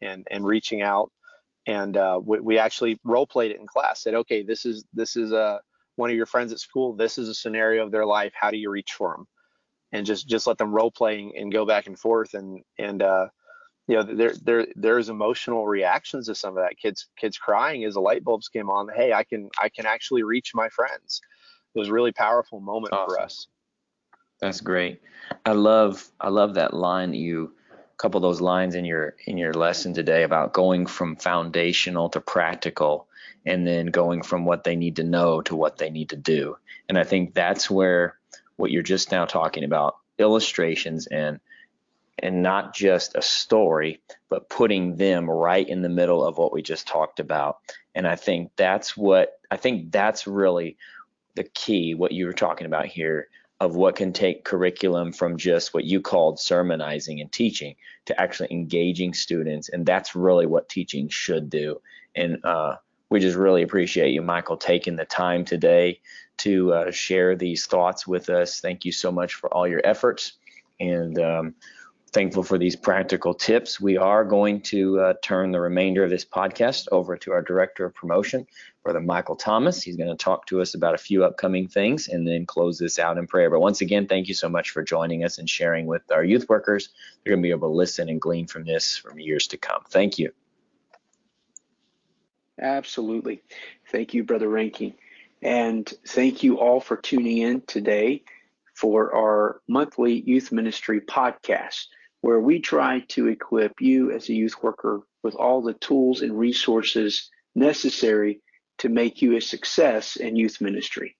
and, 0.00 0.26
and 0.30 0.44
reaching 0.44 0.82
out. 0.82 1.12
And 1.66 1.96
uh, 1.96 2.20
we, 2.22 2.40
we, 2.40 2.58
actually 2.58 2.98
role 3.04 3.26
played 3.26 3.50
it 3.50 3.60
in 3.60 3.66
class. 3.66 4.02
Said, 4.02 4.14
okay, 4.14 4.42
this 4.42 4.64
is 4.64 4.86
this 4.94 5.16
is 5.16 5.32
a 5.32 5.36
uh, 5.36 5.58
one 5.96 6.08
of 6.08 6.16
your 6.16 6.24
friends 6.24 6.50
at 6.50 6.60
school. 6.60 6.94
This 6.94 7.18
is 7.18 7.28
a 7.28 7.34
scenario 7.34 7.84
of 7.84 7.90
their 7.90 8.06
life. 8.06 8.32
How 8.34 8.50
do 8.50 8.56
you 8.56 8.70
reach 8.70 8.92
for 8.92 9.14
them? 9.14 9.26
And 9.92 10.06
just 10.06 10.28
just 10.28 10.46
let 10.46 10.58
them 10.58 10.74
role 10.74 10.90
play 10.90 11.32
and 11.36 11.52
go 11.52 11.64
back 11.64 11.86
and 11.86 11.98
forth. 11.98 12.34
And 12.34 12.62
and 12.78 13.02
uh, 13.02 13.28
you 13.86 13.96
know 13.96 14.02
there 14.02 14.34
there 14.44 14.66
there's 14.76 15.08
emotional 15.08 15.66
reactions 15.66 16.26
to 16.26 16.34
some 16.34 16.56
of 16.56 16.62
that. 16.62 16.78
Kids 16.78 17.08
kids 17.16 17.38
crying 17.38 17.84
as 17.84 17.94
the 17.94 18.00
light 18.00 18.22
bulbs 18.22 18.48
came 18.48 18.70
on. 18.70 18.88
Hey 18.94 19.12
i 19.12 19.24
can 19.24 19.48
i 19.60 19.68
can 19.68 19.86
actually 19.86 20.22
reach 20.22 20.52
my 20.54 20.68
friends. 20.68 21.20
It 21.74 21.78
was 21.78 21.88
a 21.88 21.92
really 21.92 22.12
powerful 22.12 22.60
moment 22.60 22.92
awesome. 22.92 23.06
for 23.08 23.20
us. 23.20 23.46
That's 24.40 24.60
great. 24.60 25.00
I 25.44 25.52
love 25.52 26.06
i 26.20 26.28
love 26.28 26.54
that 26.54 26.74
line 26.74 27.14
you 27.14 27.52
a 27.72 27.96
couple 27.96 28.18
of 28.18 28.22
those 28.22 28.42
lines 28.42 28.74
in 28.74 28.84
your 28.84 29.16
in 29.26 29.38
your 29.38 29.54
lesson 29.54 29.94
today 29.94 30.22
about 30.22 30.52
going 30.52 30.86
from 30.86 31.16
foundational 31.16 32.10
to 32.10 32.20
practical 32.20 33.08
and 33.46 33.66
then 33.66 33.86
going 33.86 34.22
from 34.22 34.44
what 34.44 34.64
they 34.64 34.76
need 34.76 34.96
to 34.96 35.04
know 35.04 35.40
to 35.42 35.56
what 35.56 35.78
they 35.78 35.88
need 35.88 36.10
to 36.10 36.16
do. 36.16 36.58
And 36.90 36.98
i 36.98 37.04
think 37.04 37.32
that's 37.32 37.70
where 37.70 38.17
what 38.58 38.70
you're 38.70 38.82
just 38.82 39.10
now 39.10 39.24
talking 39.24 39.64
about 39.64 39.96
illustrations 40.18 41.06
and 41.06 41.40
and 42.20 42.42
not 42.42 42.74
just 42.74 43.14
a 43.14 43.22
story, 43.22 44.00
but 44.28 44.50
putting 44.50 44.96
them 44.96 45.30
right 45.30 45.68
in 45.68 45.82
the 45.82 45.88
middle 45.88 46.24
of 46.24 46.36
what 46.36 46.52
we 46.52 46.62
just 46.62 46.88
talked 46.88 47.20
about. 47.20 47.58
And 47.94 48.08
I 48.08 48.16
think 48.16 48.50
that's 48.56 48.96
what 48.96 49.38
I 49.50 49.56
think 49.56 49.92
that's 49.92 50.26
really 50.26 50.76
the 51.34 51.44
key, 51.44 51.94
what 51.94 52.12
you 52.12 52.26
were 52.26 52.32
talking 52.32 52.66
about 52.66 52.86
here, 52.86 53.28
of 53.60 53.76
what 53.76 53.96
can 53.96 54.12
take 54.12 54.44
curriculum 54.44 55.12
from 55.12 55.36
just 55.36 55.72
what 55.72 55.84
you 55.84 56.00
called 56.00 56.40
sermonizing 56.40 57.20
and 57.20 57.30
teaching 57.30 57.76
to 58.06 58.20
actually 58.20 58.48
engaging 58.50 59.14
students. 59.14 59.68
And 59.68 59.86
that's 59.86 60.16
really 60.16 60.46
what 60.46 60.68
teaching 60.68 61.08
should 61.08 61.48
do. 61.48 61.80
And 62.16 62.44
uh, 62.44 62.76
we 63.10 63.20
just 63.20 63.36
really 63.36 63.62
appreciate 63.62 64.12
you, 64.12 64.22
Michael, 64.22 64.56
taking 64.56 64.96
the 64.96 65.04
time 65.04 65.44
today 65.44 66.00
to 66.38 66.72
uh, 66.72 66.90
share 66.90 67.36
these 67.36 67.66
thoughts 67.66 68.06
with 68.06 68.30
us. 68.30 68.60
Thank 68.60 68.84
you 68.84 68.92
so 68.92 69.12
much 69.12 69.34
for 69.34 69.52
all 69.52 69.66
your 69.66 69.80
efforts 69.84 70.32
and 70.80 71.18
um, 71.18 71.54
thankful 72.12 72.42
for 72.42 72.58
these 72.58 72.76
practical 72.76 73.34
tips. 73.34 73.80
We 73.80 73.96
are 73.96 74.24
going 74.24 74.62
to 74.62 75.00
uh, 75.00 75.14
turn 75.22 75.52
the 75.52 75.60
remainder 75.60 76.04
of 76.04 76.10
this 76.10 76.24
podcast 76.24 76.88
over 76.90 77.16
to 77.18 77.32
our 77.32 77.42
Director 77.42 77.84
of 77.84 77.94
Promotion, 77.94 78.46
Brother 78.82 79.00
Michael 79.00 79.36
Thomas. 79.36 79.82
He's 79.82 79.96
going 79.96 80.08
to 80.08 80.16
talk 80.16 80.46
to 80.46 80.60
us 80.60 80.74
about 80.74 80.94
a 80.94 80.98
few 80.98 81.24
upcoming 81.24 81.68
things 81.68 82.08
and 82.08 82.26
then 82.26 82.46
close 82.46 82.78
this 82.78 82.98
out 82.98 83.18
in 83.18 83.26
prayer. 83.26 83.50
But 83.50 83.60
once 83.60 83.80
again, 83.80 84.06
thank 84.06 84.28
you 84.28 84.34
so 84.34 84.48
much 84.48 84.70
for 84.70 84.82
joining 84.82 85.24
us 85.24 85.38
and 85.38 85.48
sharing 85.48 85.86
with 85.86 86.02
our 86.10 86.24
youth 86.24 86.48
workers. 86.48 86.90
They're 87.24 87.32
going 87.32 87.42
to 87.42 87.46
be 87.46 87.50
able 87.50 87.68
to 87.68 87.76
listen 87.76 88.08
and 88.08 88.20
glean 88.20 88.46
from 88.46 88.64
this 88.64 88.96
from 88.96 89.18
years 89.18 89.46
to 89.48 89.56
come. 89.56 89.82
Thank 89.90 90.18
you. 90.18 90.32
Absolutely. 92.60 93.42
Thank 93.90 94.14
you, 94.14 94.24
Brother 94.24 94.48
Rankin. 94.48 94.94
And 95.42 95.90
thank 96.06 96.42
you 96.42 96.58
all 96.58 96.80
for 96.80 96.96
tuning 96.96 97.38
in 97.38 97.62
today 97.62 98.24
for 98.74 99.14
our 99.14 99.60
monthly 99.68 100.20
youth 100.20 100.52
ministry 100.52 101.00
podcast, 101.00 101.86
where 102.20 102.40
we 102.40 102.60
try 102.60 103.00
to 103.08 103.28
equip 103.28 103.80
you 103.80 104.12
as 104.12 104.28
a 104.28 104.34
youth 104.34 104.62
worker 104.62 105.00
with 105.22 105.34
all 105.34 105.62
the 105.62 105.74
tools 105.74 106.22
and 106.22 106.38
resources 106.38 107.30
necessary 107.54 108.40
to 108.78 108.88
make 108.88 109.20
you 109.20 109.36
a 109.36 109.40
success 109.40 110.16
in 110.16 110.36
youth 110.36 110.60
ministry. 110.60 111.16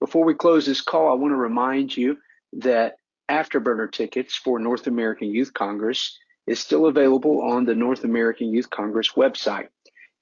Before 0.00 0.24
we 0.24 0.34
close 0.34 0.66
this 0.66 0.80
call, 0.80 1.10
I 1.10 1.14
want 1.14 1.32
to 1.32 1.36
remind 1.36 1.96
you 1.96 2.18
that 2.54 2.96
Afterburner 3.30 3.90
tickets 3.90 4.34
for 4.34 4.58
North 4.58 4.86
American 4.86 5.28
Youth 5.28 5.52
Congress 5.54 6.18
is 6.46 6.58
still 6.58 6.86
available 6.86 7.42
on 7.42 7.64
the 7.64 7.74
North 7.74 8.04
American 8.04 8.48
Youth 8.52 8.68
Congress 8.68 9.12
website. 9.16 9.68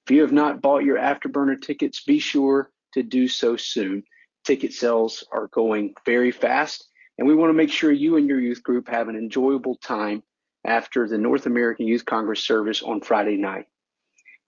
If 0.06 0.10
you 0.10 0.22
have 0.22 0.32
not 0.32 0.60
bought 0.60 0.84
your 0.84 0.98
Afterburner 0.98 1.60
tickets, 1.60 2.02
be 2.04 2.18
sure 2.18 2.70
to 2.92 3.02
do 3.02 3.28
so 3.28 3.56
soon. 3.56 4.02
Ticket 4.44 4.72
sales 4.72 5.24
are 5.32 5.48
going 5.48 5.94
very 6.04 6.30
fast, 6.30 6.88
and 7.18 7.28
we 7.28 7.34
want 7.34 7.50
to 7.50 7.54
make 7.54 7.70
sure 7.70 7.92
you 7.92 8.16
and 8.16 8.28
your 8.28 8.40
youth 8.40 8.62
group 8.62 8.88
have 8.88 9.08
an 9.08 9.16
enjoyable 9.16 9.76
time 9.76 10.22
after 10.64 11.08
the 11.08 11.18
North 11.18 11.46
American 11.46 11.86
Youth 11.86 12.04
Congress 12.04 12.42
service 12.42 12.82
on 12.82 13.00
Friday 13.00 13.36
night. 13.36 13.66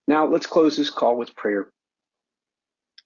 Now, 0.06 0.26
let's 0.26 0.46
close 0.46 0.76
this 0.76 0.90
call 0.90 1.16
with 1.16 1.34
prayer. 1.34 1.68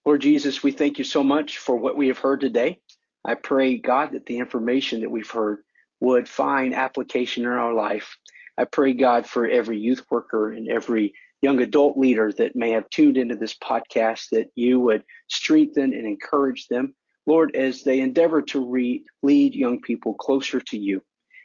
Lord 0.04 0.22
Jesus, 0.22 0.62
we 0.62 0.72
thank 0.72 0.98
you 0.98 1.04
so 1.04 1.22
much 1.22 1.58
for 1.58 1.76
what 1.76 1.96
we 1.96 2.08
have 2.08 2.18
heard 2.18 2.40
today. 2.40 2.80
I 3.24 3.34
pray, 3.34 3.76
God, 3.76 4.12
that 4.12 4.26
the 4.26 4.38
information 4.38 5.00
that 5.00 5.10
we've 5.10 5.30
heard 5.30 5.58
would 6.00 6.28
find 6.28 6.74
application 6.74 7.44
in 7.44 7.50
our 7.50 7.74
life. 7.74 8.16
I 8.56 8.64
pray, 8.64 8.94
God, 8.94 9.26
for 9.26 9.46
every 9.46 9.78
youth 9.78 10.04
worker 10.10 10.52
and 10.52 10.68
every 10.68 11.14
young 11.42 11.60
adult 11.60 11.96
leader 11.96 12.32
that 12.32 12.56
may 12.56 12.70
have 12.70 12.88
tuned 12.90 13.16
into 13.16 13.36
this 13.36 13.54
podcast 13.54 14.30
that 14.32 14.48
you 14.54 14.80
would 14.80 15.04
strengthen 15.28 15.94
and 15.94 16.06
encourage 16.06 16.66
them, 16.68 16.94
Lord, 17.26 17.54
as 17.54 17.82
they 17.82 18.00
endeavor 18.00 18.42
to 18.42 18.68
re- 18.68 19.04
lead 19.22 19.54
young 19.54 19.80
people 19.80 20.14
closer 20.14 20.60
to 20.60 20.78
you. 20.78 21.02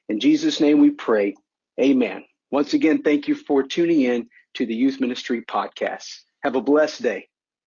In 0.09 0.19
Jesus' 0.19 0.59
name 0.59 0.79
we 0.79 0.91
pray. 0.91 1.35
Amen. 1.79 2.23
Once 2.51 2.73
again, 2.73 3.01
thank 3.01 3.27
you 3.27 3.35
for 3.35 3.63
tuning 3.63 4.01
in 4.01 4.27
to 4.55 4.65
the 4.65 4.75
Youth 4.75 4.99
Ministry 4.99 5.41
Podcast. 5.41 6.07
Have 6.43 6.55
a 6.55 6.61
blessed 6.61 7.01
day. 7.01 7.27